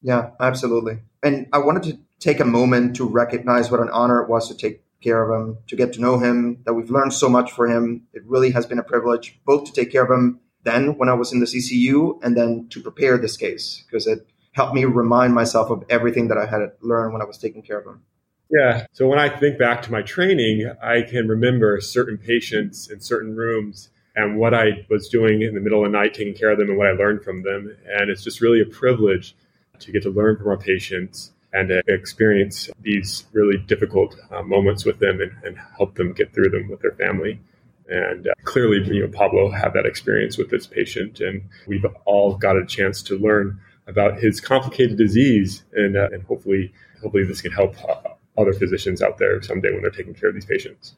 [0.02, 1.00] Yeah, absolutely.
[1.22, 4.56] And I wanted to take a moment to recognize what an honor it was to
[4.56, 7.68] take care of him, to get to know him, that we've learned so much for
[7.68, 8.02] him.
[8.12, 11.14] It really has been a privilege both to take care of him then when I
[11.14, 15.34] was in the CCU and then to prepare this case because it helped me remind
[15.34, 18.02] myself of everything that I had learned when I was taking care of him.
[18.50, 18.86] Yeah.
[18.92, 23.36] So when I think back to my training, I can remember certain patients in certain
[23.36, 26.58] rooms and what I was doing in the middle of the night, taking care of
[26.58, 27.76] them and what I learned from them.
[27.86, 29.36] And it's just really a privilege
[29.78, 34.84] to get to learn from our patients and to experience these really difficult uh, moments
[34.84, 37.40] with them and, and, help them get through them with their family.
[37.88, 42.36] And uh, clearly, you know, Pablo had that experience with this patient, and we've all
[42.36, 47.40] got a chance to learn about his complicated disease, and, uh, and hopefully, hopefully, this
[47.40, 50.96] can help uh, other physicians out there someday when they're taking care of these patients.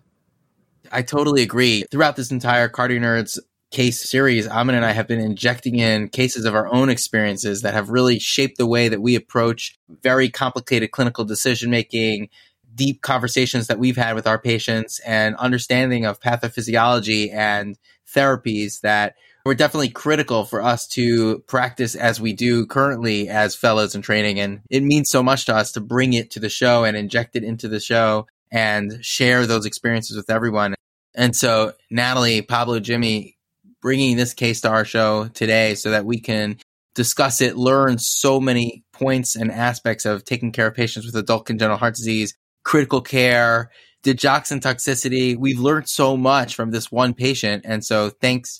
[0.90, 1.84] I totally agree.
[1.90, 3.38] Throughout this entire CardioNerds
[3.70, 7.74] case series, Amit and I have been injecting in cases of our own experiences that
[7.74, 12.28] have really shaped the way that we approach very complicated clinical decision making,
[12.74, 17.78] deep conversations that we've had with our patients, and understanding of pathophysiology and
[18.12, 19.14] therapies that
[19.44, 24.38] were definitely critical for us to practice as we do currently as fellows in training.
[24.38, 27.36] And it means so much to us to bring it to the show and inject
[27.36, 30.74] it into the show and share those experiences with everyone.
[31.14, 33.36] And so, Natalie, Pablo, Jimmy,
[33.83, 36.59] bringing this case to our show today so that we can
[36.95, 41.47] discuss it, learn so many points and aspects of taking care of patients with adult
[41.47, 43.70] congenital heart disease, critical care,
[44.05, 45.37] digoxin toxicity.
[45.37, 47.64] We've learned so much from this one patient.
[47.66, 48.59] And so thanks.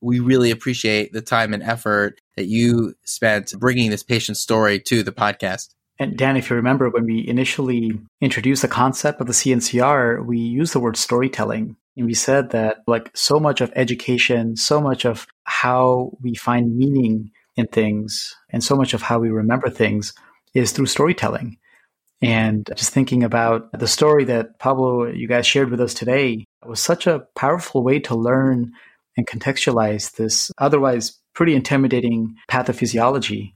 [0.00, 5.02] We really appreciate the time and effort that you spent bringing this patient's story to
[5.02, 5.70] the podcast.
[5.98, 10.38] And Dan, if you remember, when we initially introduced the concept of the CNCR, we
[10.38, 11.76] used the word storytelling.
[11.96, 16.76] And we said that like so much of education, so much of how we find
[16.76, 20.14] meaning in things, and so much of how we remember things
[20.54, 21.58] is through storytelling.
[22.22, 26.80] And just thinking about the story that Pablo, you guys shared with us today, was
[26.80, 28.72] such a powerful way to learn
[29.16, 33.52] and contextualize this otherwise pretty intimidating pathophysiology.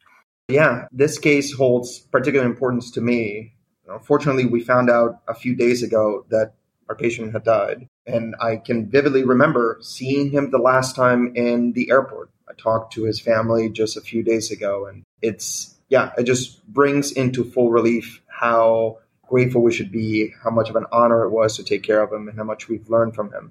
[0.49, 3.55] Yeah, this case holds particular importance to me.
[4.03, 6.55] Fortunately, we found out a few days ago that
[6.89, 7.89] our patient had died.
[8.07, 12.30] And I can vividly remember seeing him the last time in the airport.
[12.49, 16.64] I talked to his family just a few days ago, and it's, yeah, it just
[16.66, 21.30] brings into full relief how grateful we should be, how much of an honor it
[21.30, 23.51] was to take care of him, and how much we've learned from him.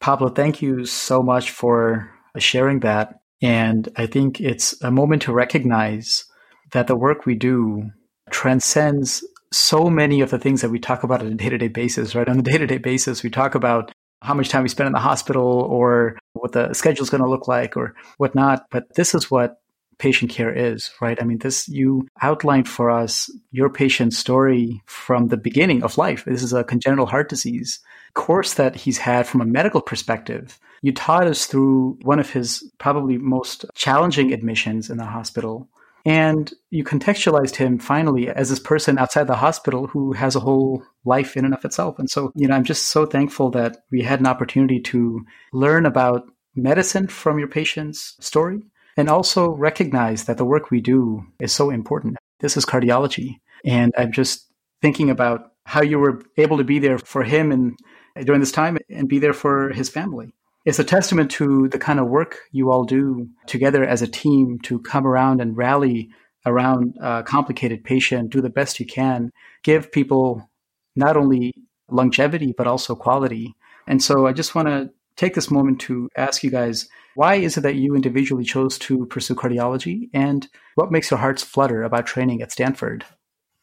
[0.00, 3.20] Pablo, thank you so much for sharing that.
[3.42, 6.24] And I think it's a moment to recognize
[6.72, 7.90] that the work we do
[8.30, 9.24] transcends
[9.54, 12.14] so many of the things that we talk about on a day to day basis,
[12.14, 12.28] right?
[12.28, 13.92] On a day to day basis, we talk about
[14.22, 17.28] how much time we spend in the hospital or what the schedule is going to
[17.28, 18.66] look like or whatnot.
[18.70, 19.56] But this is what
[19.98, 21.20] patient care is, right?
[21.20, 26.24] I mean, this, you outlined for us your patient's story from the beginning of life.
[26.24, 27.80] This is a congenital heart disease
[28.14, 30.58] course that he's had from a medical perspective.
[30.82, 35.68] You taught us through one of his probably most challenging admissions in the hospital
[36.04, 40.82] and you contextualized him finally as this person outside the hospital who has a whole
[41.04, 41.98] life in and of itself.
[41.98, 45.86] And so, you know, I'm just so thankful that we had an opportunity to learn
[45.86, 48.60] about medicine from your patient's story
[48.96, 52.16] and also recognize that the work we do is so important.
[52.40, 53.36] This is cardiology.
[53.64, 54.46] And I'm just
[54.82, 57.78] thinking about how you were able to be there for him and
[58.24, 60.34] during this time and be there for his family
[60.64, 64.58] it's a testament to the kind of work you all do together as a team
[64.60, 66.10] to come around and rally
[66.46, 69.30] around a complicated patient, do the best you can,
[69.62, 70.48] give people
[70.96, 71.52] not only
[71.88, 73.54] longevity, but also quality.
[73.86, 77.56] And so I just want to take this moment to ask you guys why is
[77.56, 82.06] it that you individually chose to pursue cardiology and what makes your hearts flutter about
[82.06, 83.04] training at Stanford?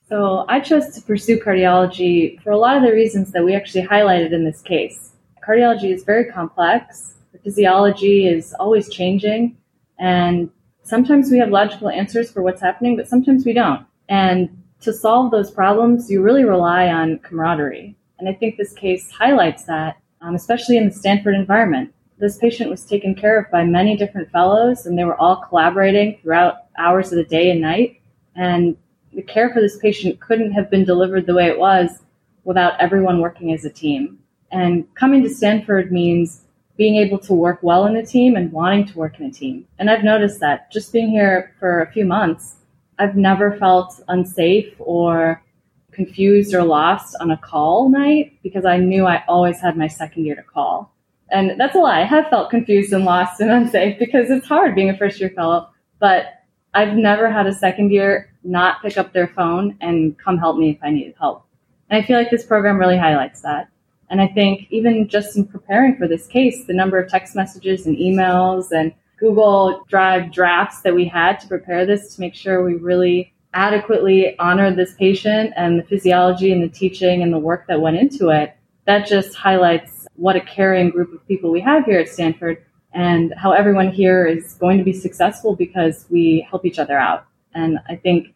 [0.07, 3.85] So I chose to pursue cardiology for a lot of the reasons that we actually
[3.85, 5.10] highlighted in this case
[5.45, 7.15] cardiology is very complex.
[7.31, 9.57] The physiology is always changing.
[9.99, 10.49] And
[10.83, 13.85] sometimes we have logical answers for what's happening, but sometimes we don't.
[14.09, 14.49] And
[14.81, 17.95] to solve those problems, you really rely on camaraderie.
[18.19, 21.93] And I think this case highlights that, um, especially in the Stanford environment.
[22.17, 26.19] This patient was taken care of by many different fellows, and they were all collaborating
[26.21, 27.99] throughout hours of the day and night.
[28.35, 28.77] And
[29.13, 32.03] the care for this patient couldn't have been delivered the way it was
[32.43, 34.19] without everyone working as a team.
[34.51, 36.43] And coming to Stanford means
[36.77, 39.67] being able to work well in a team and wanting to work in a team.
[39.77, 42.55] And I've noticed that just being here for a few months,
[42.97, 45.43] I've never felt unsafe or
[45.91, 50.25] confused or lost on a call night because I knew I always had my second
[50.25, 50.93] year to call.
[51.29, 52.01] And that's a lie.
[52.01, 55.29] I have felt confused and lost and unsafe because it's hard being a first year
[55.29, 56.41] fellow, but
[56.73, 60.71] I've never had a second year not pick up their phone and come help me
[60.71, 61.45] if I needed help.
[61.89, 63.69] And I feel like this program really highlights that.
[64.11, 67.87] And I think even just in preparing for this case, the number of text messages
[67.87, 72.63] and emails and Google Drive drafts that we had to prepare this to make sure
[72.63, 77.65] we really adequately honored this patient and the physiology and the teaching and the work
[77.67, 78.53] that went into it,
[78.85, 83.33] that just highlights what a caring group of people we have here at Stanford and
[83.37, 87.25] how everyone here is going to be successful because we help each other out.
[87.53, 88.33] And I think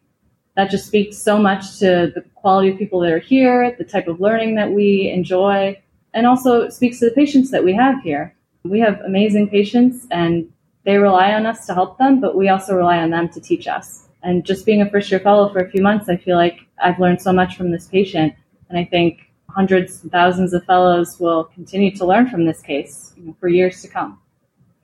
[0.56, 4.08] that just speaks so much to the quality of people that are here, the type
[4.08, 5.80] of learning that we enjoy,
[6.14, 8.34] and also speaks to the patients that we have here.
[8.64, 10.50] We have amazing patients and
[10.84, 13.68] they rely on us to help them, but we also rely on them to teach
[13.68, 14.08] us.
[14.22, 16.98] And just being a first year fellow for a few months, I feel like I've
[16.98, 18.34] learned so much from this patient.
[18.70, 23.14] And I think hundreds and thousands of fellows will continue to learn from this case
[23.40, 24.18] for years to come.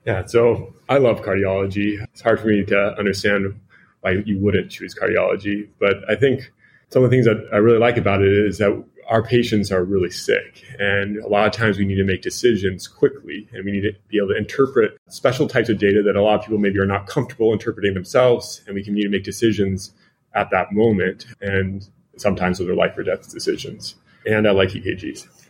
[0.05, 2.01] Yeah, so I love cardiology.
[2.03, 3.59] It's hard for me to understand
[4.03, 6.51] why you wouldn't choose cardiology, but I think
[6.89, 9.83] some of the things that I really like about it is that our patients are
[9.83, 10.63] really sick.
[10.79, 13.93] And a lot of times we need to make decisions quickly and we need to
[14.09, 16.85] be able to interpret special types of data that a lot of people maybe are
[16.85, 18.61] not comfortable interpreting themselves.
[18.67, 19.91] And we can need to make decisions
[20.35, 21.25] at that moment.
[21.41, 21.87] And
[22.17, 23.95] sometimes those are life or death decisions.
[24.25, 25.42] And I like EKGs.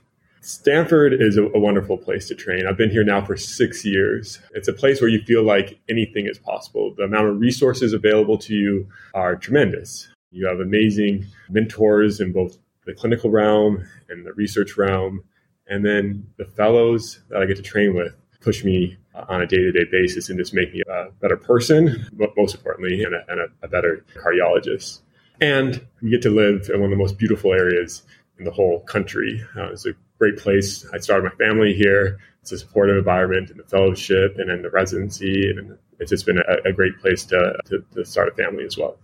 [0.44, 2.68] Stanford is a, a, wonderful place to train.
[2.68, 4.40] I've been here now for six years.
[4.54, 6.94] It's a place where you feel like anything is possible.
[6.98, 10.10] The amount of resources available to you are tremendous.
[10.32, 15.24] You have amazing mentors in both the clinical realm and the research realm.
[15.68, 18.98] And then the fellows that I get to train with push me
[19.30, 22.54] on a day to day basis and just make me a better person, but most
[22.54, 25.00] importantly, and, a, and a, better cardiologist.
[25.40, 28.04] And we get to live in one of the most beautiful areas
[28.38, 29.42] in the whole country.
[29.56, 30.86] Uh, it's a great place.
[30.94, 32.20] I started my family here.
[32.42, 35.50] It's a supportive environment and the fellowship and then the residency.
[35.50, 38.78] And it's just been a, a great place to, to, to start a family as
[38.78, 38.98] well.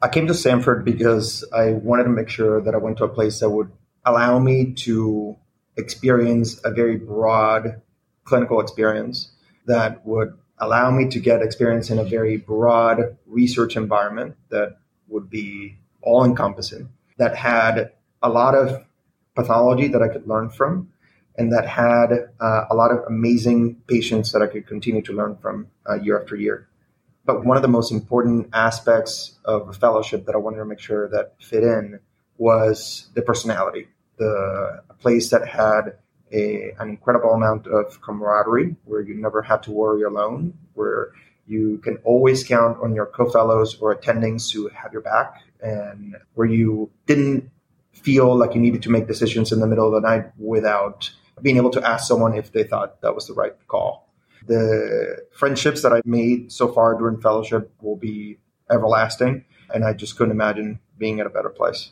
[0.00, 3.08] I came to Stanford because I wanted to make sure that I went to a
[3.08, 3.72] place that would
[4.04, 5.36] allow me to
[5.76, 7.82] experience a very broad
[8.24, 9.30] clinical experience
[9.66, 14.78] that would allow me to get experience in a very broad research environment that
[15.08, 17.92] would be all encompassing, that had
[18.22, 18.84] a lot of
[19.38, 20.72] pathology that I could learn from,
[21.38, 22.08] and that had
[22.40, 26.20] uh, a lot of amazing patients that I could continue to learn from uh, year
[26.20, 26.58] after year.
[27.24, 30.80] But one of the most important aspects of a fellowship that I wanted to make
[30.80, 32.00] sure that fit in
[32.38, 33.84] was the personality,
[34.16, 35.82] the place that had
[36.32, 41.12] a, an incredible amount of camaraderie, where you never had to worry alone, where
[41.46, 45.30] you can always count on your co-fellows or attendings to have your back,
[45.60, 47.50] and where you didn't
[48.02, 51.10] feel like you needed to make decisions in the middle of the night without
[51.42, 54.08] being able to ask someone if they thought that was the right call
[54.48, 58.38] the friendships that I've made so far during fellowship will be
[58.70, 59.44] everlasting.
[59.72, 61.90] And I just couldn't imagine being at a better place.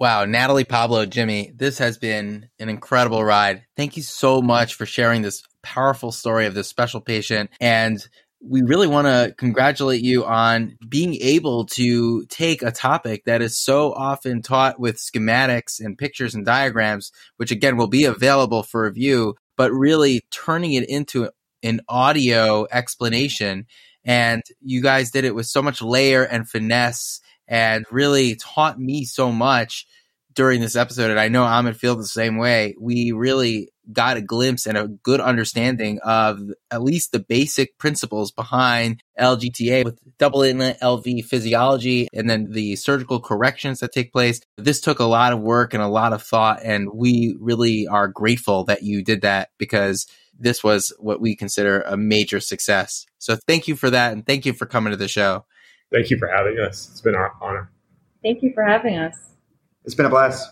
[0.00, 3.62] Wow, Natalie, Pablo, Jimmy, this has been an incredible ride.
[3.76, 7.50] Thank you so much for sharing this powerful story of this special patient.
[7.60, 8.06] And
[8.46, 13.58] we really want to congratulate you on being able to take a topic that is
[13.58, 18.82] so often taught with schematics and pictures and diagrams, which again will be available for
[18.82, 21.30] review, but really turning it into
[21.62, 23.66] an audio explanation.
[24.04, 29.04] And you guys did it with so much layer and finesse and really taught me
[29.04, 29.86] so much
[30.34, 31.10] during this episode.
[31.10, 32.74] And I know Amit feels the same way.
[32.78, 38.32] We really got a glimpse and a good understanding of at least the basic principles
[38.32, 44.40] behind L-TGA with double inlet LV physiology and then the surgical corrections that take place.
[44.56, 46.60] This took a lot of work and a lot of thought.
[46.62, 50.06] And we really are grateful that you did that because
[50.38, 53.06] this was what we consider a major success.
[53.18, 54.12] So thank you for that.
[54.12, 55.44] And thank you for coming to the show.
[55.92, 56.88] Thank you for having us.
[56.90, 57.70] It's been our honor.
[58.22, 59.14] Thank you for having us.
[59.86, 60.50] It's been a blast.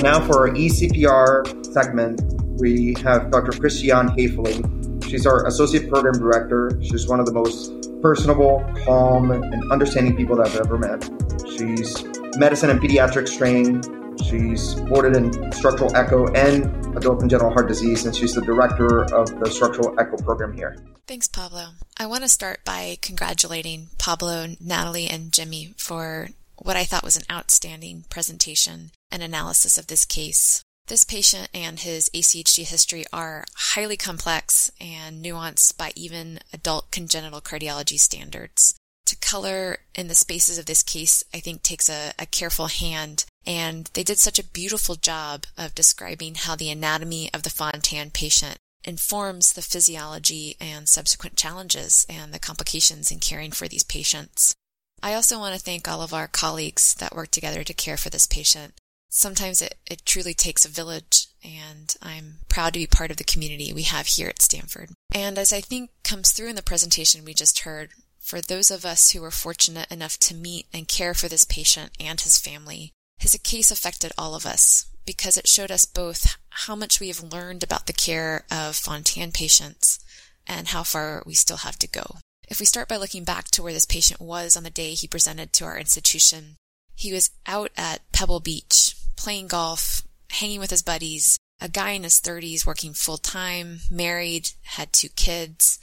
[0.00, 2.22] Now for our eCPR segment,
[2.60, 3.50] we have Dr.
[3.50, 5.04] Christiane Haeffele.
[5.10, 6.78] She's our Associate Program Director.
[6.82, 11.02] She's one of the most personable, calm, and understanding people that I've ever met.
[11.50, 12.04] She's
[12.36, 13.88] medicine and pediatrics trained,
[14.22, 19.40] She's boarded in structural echo and adult congenital heart disease, and she's the director of
[19.40, 20.76] the structural echo program here.
[21.06, 21.70] Thanks, Pablo.
[21.96, 27.16] I want to start by congratulating Pablo, Natalie, and Jimmy for what I thought was
[27.16, 30.62] an outstanding presentation and analysis of this case.
[30.86, 37.40] This patient and his ACHD history are highly complex and nuanced by even adult congenital
[37.40, 38.74] cardiology standards.
[39.06, 43.24] To color in the spaces of this case, I think takes a, a careful hand
[43.46, 48.10] and they did such a beautiful job of describing how the anatomy of the Fontan
[48.10, 54.54] patient informs the physiology and subsequent challenges and the complications in caring for these patients.
[55.02, 58.10] I also want to thank all of our colleagues that work together to care for
[58.10, 58.74] this patient.
[59.10, 63.24] Sometimes it, it truly takes a village, and I'm proud to be part of the
[63.24, 64.90] community we have here at Stanford.
[65.14, 68.84] And as I think comes through in the presentation we just heard, for those of
[68.84, 72.92] us who were fortunate enough to meet and care for this patient and his family,
[73.18, 77.22] his case affected all of us because it showed us both how much we have
[77.22, 79.98] learned about the care of Fontan patients
[80.46, 82.16] and how far we still have to go.
[82.48, 85.08] If we start by looking back to where this patient was on the day he
[85.08, 86.56] presented to our institution,
[86.94, 92.02] he was out at Pebble Beach, playing golf, hanging with his buddies, a guy in
[92.02, 95.78] his 30s working full time, married, had two kids.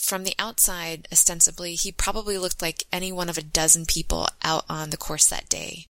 [0.00, 4.64] From the outside, ostensibly, he probably looked like any one of a dozen people out
[4.68, 5.86] on the course that day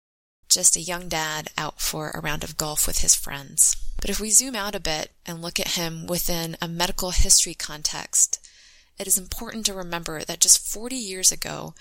[0.52, 3.76] just a young dad out for a round of golf with his friends.
[4.00, 7.54] But if we zoom out a bit and look at him within a medical history
[7.54, 8.46] context,
[9.00, 11.74] it is important to remember that just 40 years ago,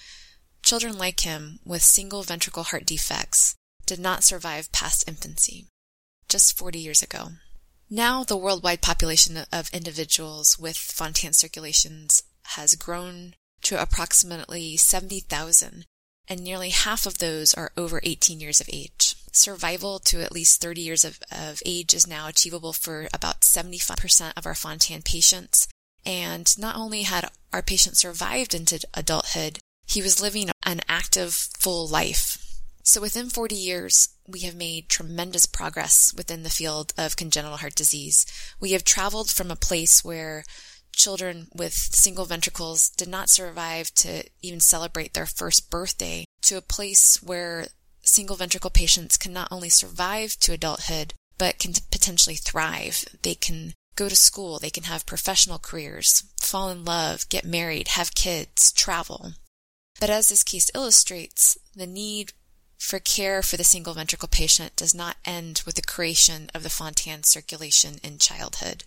[0.62, 3.56] children like him with single ventricle heart defects
[3.86, 5.66] did not survive past infancy.
[6.28, 7.30] Just 40 years ago.
[7.90, 12.22] Now, the worldwide population of individuals with Fontan circulations
[12.54, 15.86] has grown to approximately 70,000,
[16.30, 20.60] and nearly half of those are over 18 years of age survival to at least
[20.60, 25.68] 30 years of, of age is now achievable for about 75% of our Fontan patients.
[26.04, 31.86] And not only had our patient survived into adulthood, he was living an active, full
[31.86, 32.38] life.
[32.82, 37.74] So within 40 years, we have made tremendous progress within the field of congenital heart
[37.74, 38.24] disease.
[38.58, 40.44] We have traveled from a place where
[40.92, 46.62] children with single ventricles did not survive to even celebrate their first birthday to a
[46.62, 47.66] place where
[48.02, 53.04] single ventricle patients can not only survive to adulthood, but can potentially thrive.
[53.22, 57.88] They can go to school, they can have professional careers, fall in love, get married,
[57.88, 59.32] have kids, travel.
[60.00, 62.32] But as this case illustrates, the need
[62.78, 66.70] for care for the single ventricle patient does not end with the creation of the
[66.70, 68.84] Fontan circulation in childhood.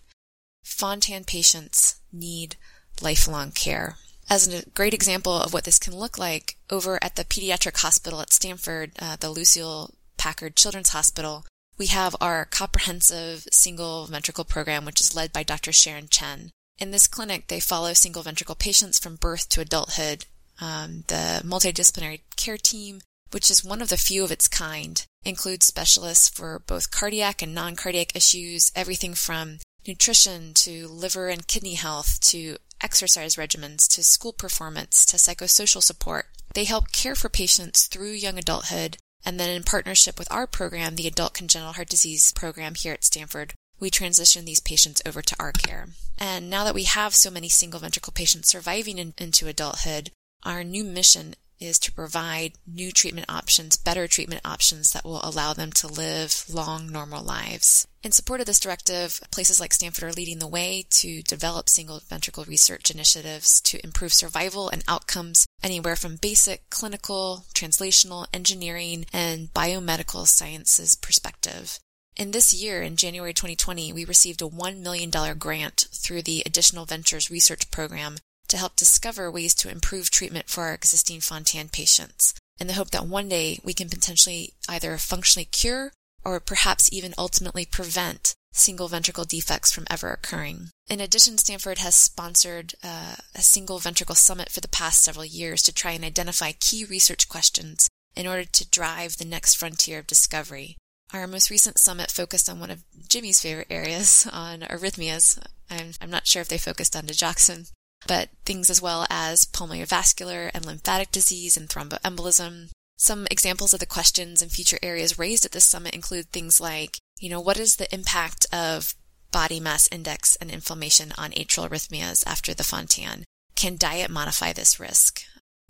[0.64, 2.56] Fontan patients need
[3.00, 3.96] lifelong care.
[4.28, 8.20] As a great example of what this can look like, over at the pediatric hospital
[8.22, 11.44] at Stanford, uh, the Lucile Packard Children's Hospital,
[11.76, 15.72] we have our comprehensive single ventricle program, which is led by Dr.
[15.72, 16.50] Sharon Chen.
[16.78, 20.24] In this clinic, they follow single ventricle patients from birth to adulthood.
[20.60, 23.00] Um, the multidisciplinary care team,
[23.32, 27.54] which is one of the few of its kind, includes specialists for both cardiac and
[27.54, 34.32] non-cardiac issues, everything from nutrition to liver and kidney health to exercise regimens to school
[34.32, 36.26] performance to psychosocial support.
[36.54, 38.96] They help care for patients through young adulthood.
[39.24, 43.04] And then in partnership with our program, the Adult Congenital Heart Disease program here at
[43.04, 45.88] Stanford, we transition these patients over to our care.
[46.18, 50.10] And now that we have so many single ventricle patients surviving in, into adulthood,
[50.44, 55.52] our new mission is to provide new treatment options, better treatment options that will allow
[55.52, 57.86] them to live long, normal lives.
[58.02, 62.00] In support of this directive, places like Stanford are leading the way to develop single
[62.08, 69.52] ventricle research initiatives to improve survival and outcomes anywhere from basic clinical, translational, engineering, and
[69.54, 71.78] biomedical sciences perspective.
[72.16, 76.84] In this year, in January 2020, we received a $1 million grant through the Additional
[76.84, 78.18] Ventures Research Program
[78.54, 82.92] to help discover ways to improve treatment for our existing Fontan patients in the hope
[82.92, 85.90] that one day we can potentially either functionally cure
[86.24, 90.68] or perhaps even ultimately prevent single ventricle defects from ever occurring.
[90.88, 95.60] In addition, Stanford has sponsored uh, a single ventricle summit for the past several years
[95.64, 100.06] to try and identify key research questions in order to drive the next frontier of
[100.06, 100.76] discovery.
[101.12, 105.44] Our most recent summit focused on one of Jimmy's favorite areas, on arrhythmias.
[105.68, 107.72] I'm, I'm not sure if they focused on digoxin,
[108.06, 112.70] but things as well as pulmonary vascular and lymphatic disease and thromboembolism.
[112.96, 116.98] Some examples of the questions and future areas raised at this summit include things like,
[117.18, 118.94] you know, what is the impact of
[119.32, 123.24] body mass index and inflammation on atrial arrhythmias after the Fontan?
[123.56, 125.22] Can diet modify this risk?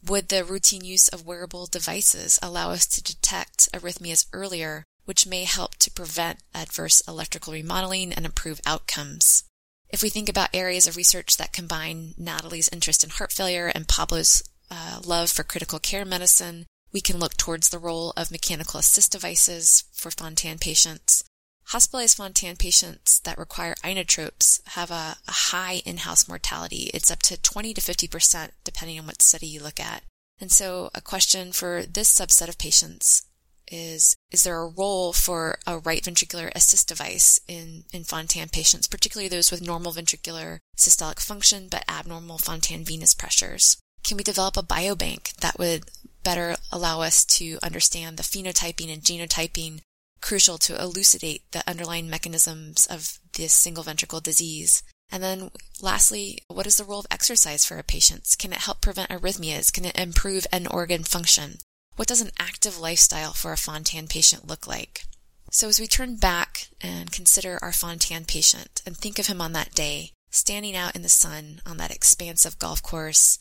[0.06, 5.44] Would the routine use of wearable devices allow us to detect arrhythmias earlier, which may
[5.44, 9.44] help to prevent adverse electrical remodeling and improve outcomes?
[9.90, 13.86] If we think about areas of research that combine Natalie's interest in heart failure and
[13.86, 18.80] Pablo's uh, love for critical care medicine, we can look towards the role of mechanical
[18.80, 21.24] assist devices for Fontan patients.
[21.68, 26.90] Hospitalized Fontan patients that require inotropes have a, a high in-house mortality.
[26.92, 30.02] It's up to 20 to 50% depending on what study you look at.
[30.40, 33.22] And so a question for this subset of patients
[33.70, 38.86] is is there a role for a right ventricular assist device in, in Fontan patients,
[38.86, 43.76] particularly those with normal ventricular systolic function but abnormal Fontan venous pressures?
[44.02, 45.84] Can we develop a biobank that would
[46.22, 49.80] better allow us to understand the phenotyping and genotyping
[50.20, 54.82] crucial to elucidate the underlying mechanisms of this single ventricle disease?
[55.10, 55.50] And then
[55.80, 58.36] lastly, what is the role of exercise for our patients?
[58.36, 59.72] Can it help prevent arrhythmias?
[59.72, 61.58] Can it improve end organ function?
[61.96, 65.04] What does an active lifestyle for a Fontan patient look like?
[65.52, 69.52] So as we turn back and consider our Fontan patient and think of him on
[69.52, 73.38] that day, standing out in the sun on that expansive golf course,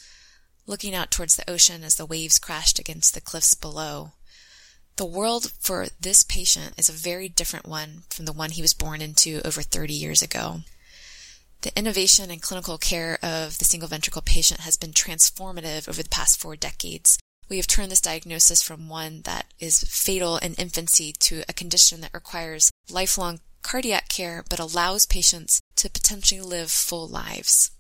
[0.67, 4.11] looking out towards the ocean as the waves crashed against the cliffs below,
[4.97, 8.75] the world for this patient is a very different one from the one he was
[8.75, 10.61] born into over 30 years ago.
[11.61, 16.09] The innovation in clinical care of the single ventricle patient has been transformative over the
[16.09, 17.17] past four decades,
[17.49, 22.01] we have turned this diagnosis from one that is fatal in infancy to a condition
[22.01, 27.71] that requires lifelong cardiac care but allows patients to potentially live full lives.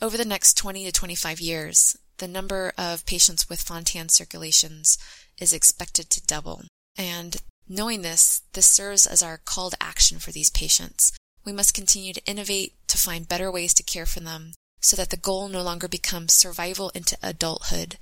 [0.00, 4.98] Over the next 20 to 25 years, the number of patients with Fontan circulations
[5.38, 6.62] is expected to double.
[6.96, 7.36] And
[7.68, 11.12] knowing this, this serves as our call to action for these patients.
[11.44, 15.10] We must continue to innovate to find better ways to care for them so that
[15.10, 17.96] the goal no longer becomes survival into adulthood,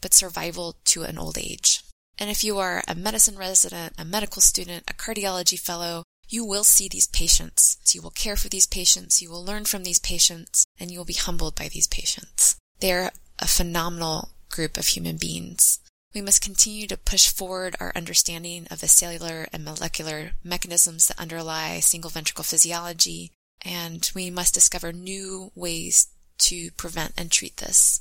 [0.00, 1.82] but survival to an old age.
[2.18, 6.64] And if you are a medicine resident, a medical student, a cardiology fellow, you will
[6.64, 7.78] see these patients.
[7.92, 11.04] You will care for these patients, you will learn from these patients, and you will
[11.04, 12.56] be humbled by these patients.
[12.80, 15.78] They're a phenomenal group of human beings.
[16.14, 21.18] We must continue to push forward our understanding of the cellular and molecular mechanisms that
[21.18, 23.32] underlie single ventricle physiology,
[23.62, 28.00] and we must discover new ways to prevent and treat this.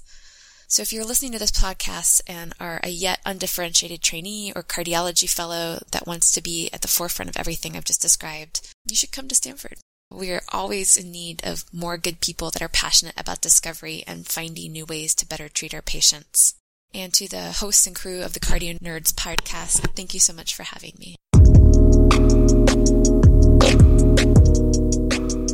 [0.70, 5.30] So if you're listening to this podcast and are a yet undifferentiated trainee or cardiology
[5.30, 9.14] fellow that wants to be at the forefront of everything I've just described, you should
[9.14, 9.78] come to Stanford.
[10.12, 14.28] We are always in need of more good people that are passionate about discovery and
[14.28, 16.56] finding new ways to better treat our patients.
[16.94, 20.64] And to the hosts and crew of the CardioNerds podcast, thank you so much for
[20.64, 21.16] having me.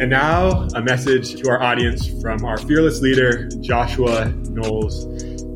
[0.04, 5.06] And now, a message to our audience from our fearless leader, Joshua Knowles,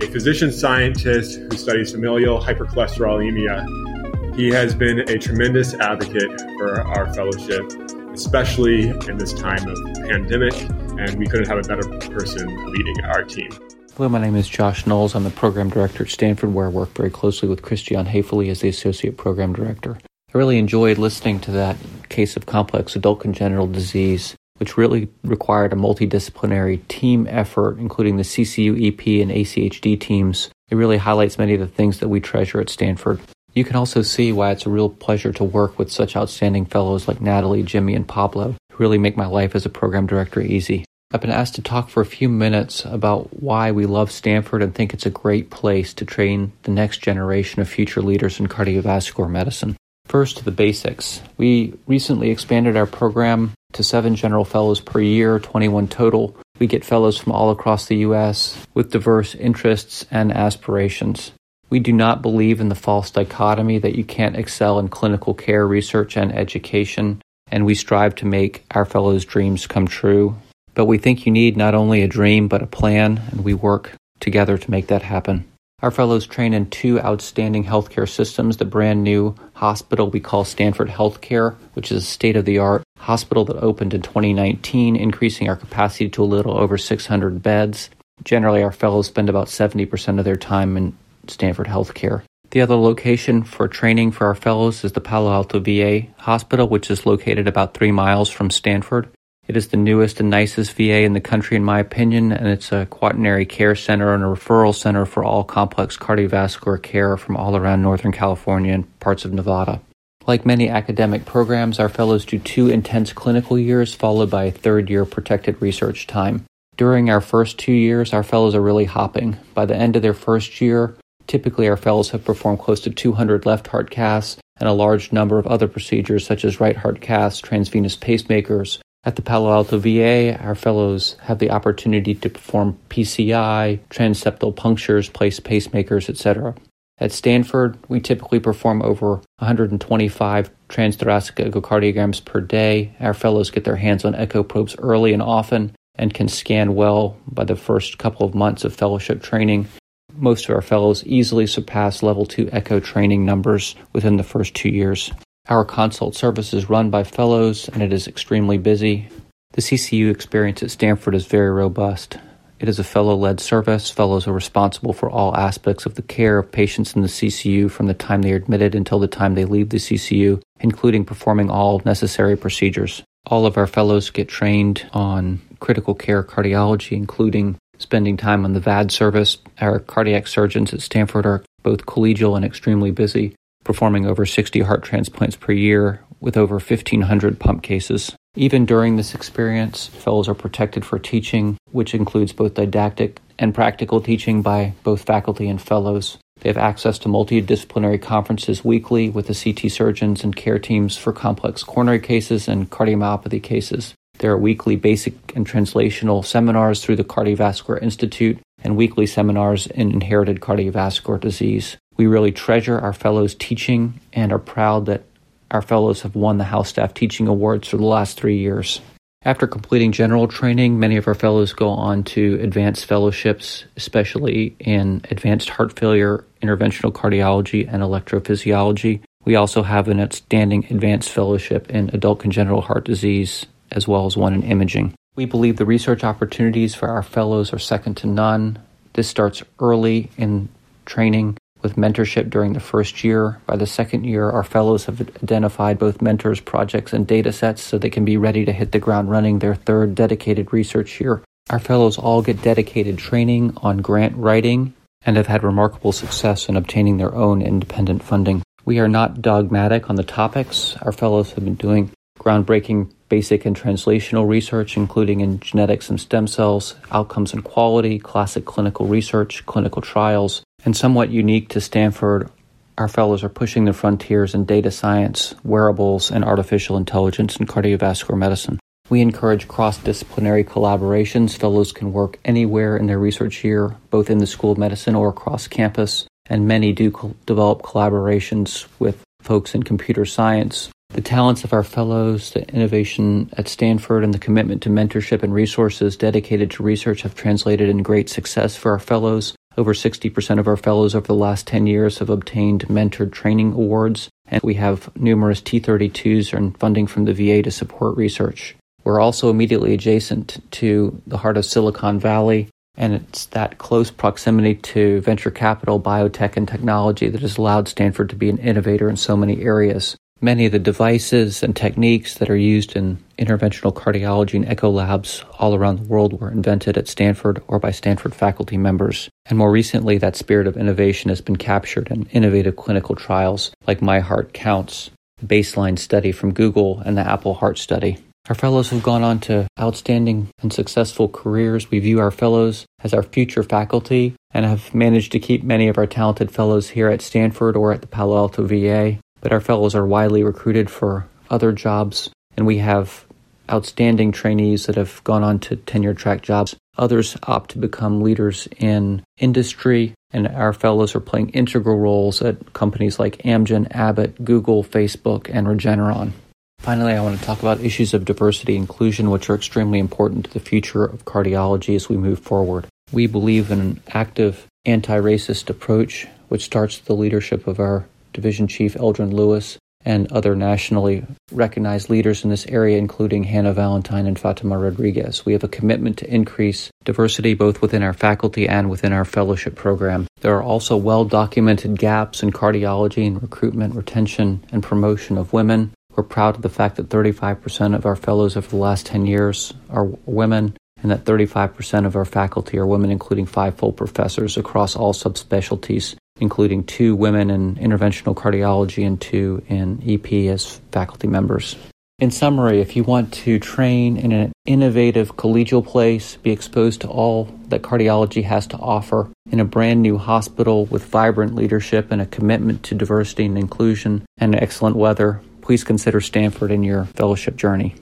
[0.02, 4.38] a physician scientist who studies familial hypercholesterolemia.
[4.38, 7.70] He has been a tremendous advocate for our fellowship,
[8.14, 9.78] especially in this time of
[10.08, 10.54] pandemic,
[10.98, 13.52] and we couldn't have a better person leading our team.
[13.98, 15.14] Hello, my name is Josh Knowles.
[15.14, 18.62] I'm the program director at Stanford, where I work very closely with Christian Haeffele as
[18.62, 19.98] the associate program director.
[20.34, 21.76] I really enjoyed listening to that
[22.08, 28.24] case of complex adult congenital disease, which really required a multidisciplinary team effort, including the
[28.24, 30.50] CCU, EP, and ACHD teams.
[30.70, 33.20] It really highlights many of the things that we treasure at Stanford.
[33.54, 37.08] You can also see why it's a real pleasure to work with such outstanding fellows
[37.08, 40.86] like Natalie, Jimmy, and Pablo, who really make my life as a program director easy.
[41.12, 44.76] I've been asked to talk for a few minutes about why we love Stanford and
[44.76, 49.30] think it's a great place to train the next generation of future leaders in cardiovascular
[49.30, 49.78] medicine.
[50.06, 51.22] First, the basics.
[51.38, 56.36] We recently expanded our program to seven general fellows per year, 21 total.
[56.60, 58.66] We get fellows from all across the U.S.
[58.74, 61.32] with diverse interests and aspirations.
[61.70, 65.68] We do not believe in the false dichotomy that you can't excel in clinical care
[65.68, 70.38] research and education, and we strive to make our fellows' dreams come true.
[70.74, 73.94] But we think you need not only a dream, but a plan, and we work
[74.20, 75.46] together to make that happen.
[75.84, 80.88] Our fellows train in two outstanding healthcare systems the brand new hospital we call Stanford
[80.88, 86.10] Healthcare, which is state of the art hospital that opened in 2019, increasing our capacity
[86.10, 87.90] to a little over 600 beds.
[88.24, 92.24] Generally, our fellows spend about 70% of their time in Stanford Healthcare.
[92.52, 96.90] The other location for training for our fellows is the Palo Alto VA Hospital, which
[96.90, 99.10] is located about three miles from Stanford.
[99.48, 102.74] It is the newest and nicest VA in the country, in my opinion, and it's
[102.74, 107.56] a quaternary care center and a referral center for all complex cardiovascular care from all
[107.56, 109.82] around Northern California and parts of Nevada.
[110.28, 114.90] Like many academic programs, our fellows do two intense clinical years followed by a third
[114.90, 116.44] year protected research time.
[116.76, 119.38] During our first two years, our fellows are really hopping.
[119.54, 120.98] By the end of their first year,
[121.28, 125.40] typically our fellows have performed close to 200 left heart caths and a large number
[125.40, 130.38] of other procedures such as right heart caths, transvenous pacemakers, at the Palo Alto VA,
[130.42, 136.56] our fellows have the opportunity to perform PCI, transeptal punctures, place pacemakers, etc.
[137.00, 142.96] At Stanford, we typically perform over 125 transthoracic echocardiograms per day.
[143.00, 147.18] Our fellows get their hands on echo probes early and often and can scan well
[147.28, 149.68] by the first couple of months of fellowship training.
[150.16, 154.70] Most of our fellows easily surpass level 2 echo training numbers within the first two
[154.70, 155.12] years.
[155.50, 159.10] Our consult service is run by fellows and it is extremely busy.
[159.54, 162.18] The CCU experience at Stanford is very robust.
[162.60, 163.92] It is a fellow led service.
[163.92, 167.86] Fellows are responsible for all aspects of the care of patients in the CCU from
[167.86, 171.82] the time they are admitted until the time they leave the CCU, including performing all
[171.86, 173.04] necessary procedures.
[173.28, 178.60] All of our fellows get trained on critical care cardiology, including spending time on the
[178.60, 179.38] VAD service.
[179.62, 184.82] Our cardiac surgeons at Stanford are both collegial and extremely busy performing over 60 heart
[184.82, 188.16] transplants per year with over 1,500 pump cases.
[188.38, 194.00] Even during this experience, fellows are protected for teaching, which includes both didactic and practical
[194.00, 196.20] teaching by both faculty and fellows.
[196.42, 201.12] They have access to multidisciplinary conferences weekly with the CT surgeons and care teams for
[201.12, 203.96] complex coronary cases and cardiomyopathy cases.
[204.20, 209.92] There are weekly basic and translational seminars through the Cardiovascular Institute and weekly seminars in
[209.92, 211.78] inherited cardiovascular disease.
[211.98, 215.06] We really treasure our fellows' teaching and are proud that
[215.52, 218.82] our fellows have won the House Staff Teaching Awards for the last three years.
[219.24, 225.02] After completing general training, many of our fellows go on to advanced fellowships, especially in
[225.12, 229.02] advanced heart failure, interventional cardiology, and electrophysiology.
[229.26, 234.16] We also have an outstanding advanced fellowship in adult congenital heart disease, as well as
[234.16, 234.94] one in imaging.
[235.16, 238.60] We believe the research opportunities for our fellows are second to none.
[238.94, 240.48] This starts early in
[240.86, 241.38] training
[241.68, 243.42] with mentorship during the first year.
[243.46, 247.78] By the second year, our fellows have identified both mentors, projects, and data sets so
[247.78, 251.22] they can be ready to hit the ground running their third dedicated research year.
[251.50, 254.74] Our fellows all get dedicated training on grant writing
[255.06, 258.44] and have had remarkable success in obtaining their own independent funding.
[258.64, 260.78] We are not dogmatic on the topics.
[260.82, 266.28] Our fellows have been doing groundbreaking basic and translational research, including in genetics and stem
[266.28, 272.30] cells, outcomes and quality, classic clinical research, clinical trials, and somewhat unique to Stanford,
[272.78, 278.18] our fellows are pushing the frontiers in data science, wearables, and artificial intelligence in cardiovascular
[278.18, 278.60] medicine.
[278.90, 281.38] We encourage cross disciplinary collaborations.
[281.38, 285.10] Fellows can work anywhere in their research year, both in the School of Medicine or
[285.10, 290.70] across campus, and many do co- develop collaborations with folks in computer science.
[290.90, 295.34] The talents of our fellows, the innovation at Stanford, and the commitment to mentorship and
[295.34, 300.48] resources dedicated to research have translated in great success for our fellows over 60% of
[300.48, 304.96] our fellows over the last 10 years have obtained mentored training awards, and we have
[304.96, 308.56] numerous T32s and funding from the VA to support research.
[308.84, 312.48] We're also immediately adjacent to the heart of Silicon Valley,
[312.78, 318.10] and it's that close proximity to venture capital, biotech, and technology that has allowed Stanford
[318.12, 319.98] to be an innovator in so many areas.
[320.20, 325.24] Many of the devices and techniques that are used in interventional cardiology and echo labs
[325.38, 329.10] all around the world were invented at Stanford or by Stanford faculty members.
[329.28, 333.80] And more recently, that spirit of innovation has been captured in innovative clinical trials like
[333.80, 334.90] My Heart Counts,
[335.20, 338.00] the baseline study from Google, and the Apple Heart Study.
[338.28, 341.70] Our fellows have gone on to outstanding and successful careers.
[341.70, 345.78] We view our fellows as our future faculty and have managed to keep many of
[345.78, 349.76] our talented fellows here at Stanford or at the Palo Alto VA but our fellows
[349.76, 353.06] are widely recruited for other jobs, and we have
[353.52, 356.56] outstanding trainees that have gone on to tenure track jobs.
[356.78, 362.54] Others opt to become leaders in industry, and our fellows are playing integral roles at
[362.54, 366.12] companies like Amgen, Abbott, Google, Facebook, and Regeneron.
[366.60, 370.26] Finally, I want to talk about issues of diversity and inclusion, which are extremely important
[370.26, 372.66] to the future of cardiology as we move forward.
[372.92, 377.86] We believe in an active anti racist approach, which starts with the leadership of our
[378.18, 384.08] Division Chief Eldrin Lewis, and other nationally recognized leaders in this area, including Hannah Valantine
[384.08, 385.24] and Fatima Rodriguez.
[385.24, 389.56] We have a commitment to increase diversity both within our faculty and within our fellowship
[389.56, 390.08] program.
[390.22, 395.72] There are also well documented gaps in cardiology and recruitment, retention, and promotion of women.
[395.96, 399.54] We're proud of the fact that 35% of our fellows over the last 10 years
[399.70, 404.76] are women and that 35% of our faculty are women, including five full professors across
[404.76, 411.56] all subspecialties including two women in interventional cardiology and two in EP as faculty members.
[412.00, 416.88] In summary, if you want to train in an innovative collegial place, be exposed to
[416.88, 422.00] all that cardiology has to offer in a brand new hospital with vibrant leadership and
[422.00, 427.36] a commitment to diversity and inclusion and excellent weather, please consider Stanford in your fellowship
[427.36, 427.76] journey.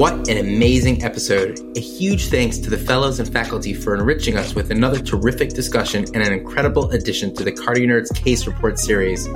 [0.00, 1.60] What an amazing episode.
[1.76, 6.06] A huge thanks to the fellows and faculty for enriching us with another terrific discussion
[6.14, 9.28] and an incredible addition to the CardioNerds Case Report series.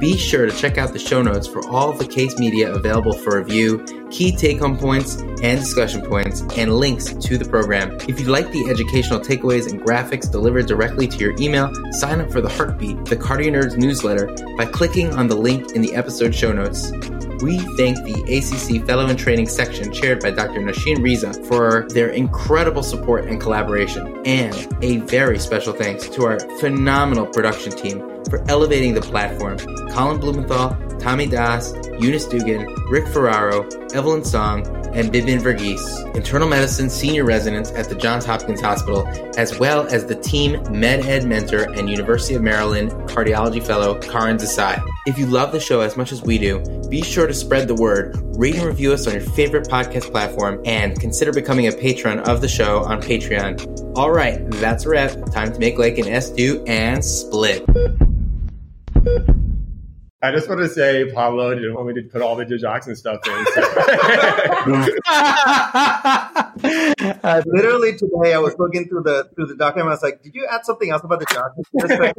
[0.00, 3.38] Be sure to check out the show notes for all the case media available for
[3.38, 7.98] review, key take home points and discussion points, and links to the program.
[8.08, 12.30] If you'd like the educational takeaways and graphics delivered directly to your email, sign up
[12.30, 16.52] for the Heartbeat, the CardioNerds newsletter, by clicking on the link in the episode show
[16.52, 16.92] notes.
[17.42, 20.60] We thank the ACC Fellow in Training section chaired by Dr.
[20.60, 24.22] Nosheen Reza for their incredible support and collaboration.
[24.24, 27.98] And a very special thanks to our phenomenal production team
[28.30, 29.58] for elevating the platform.
[29.90, 33.68] Colin Blumenthal, Tommy Das, Eunice Dugan, Rick Ferraro,
[34.24, 39.06] Song, and Bibin Verghese, internal medicine senior residents at the Johns Hopkins Hospital,
[39.38, 44.36] as well as the team med ed mentor and University of Maryland cardiology fellow Karan
[44.36, 44.84] Desai.
[45.06, 46.60] If you love the show as much as we do,
[46.90, 50.60] be sure to spread the word, rate and review us on your favorite podcast platform,
[50.64, 53.96] and consider becoming a patron of the show on Patreon.
[53.96, 55.12] All right, that's a wrap.
[55.30, 57.64] Time to make like an S2 and split.
[60.24, 62.96] I just want to say Pablo you didn't want me to put all the digoxin
[62.96, 63.46] stuff in.
[63.46, 63.62] So.
[67.24, 69.88] uh, literally today, I was looking through the through the document.
[69.88, 72.14] I was like, "Did you add something else about the digoxin?"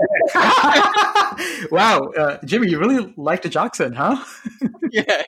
[1.71, 4.21] wow, uh, Jimmy, you really like the digoxin, huh?
[4.91, 5.23] yeah.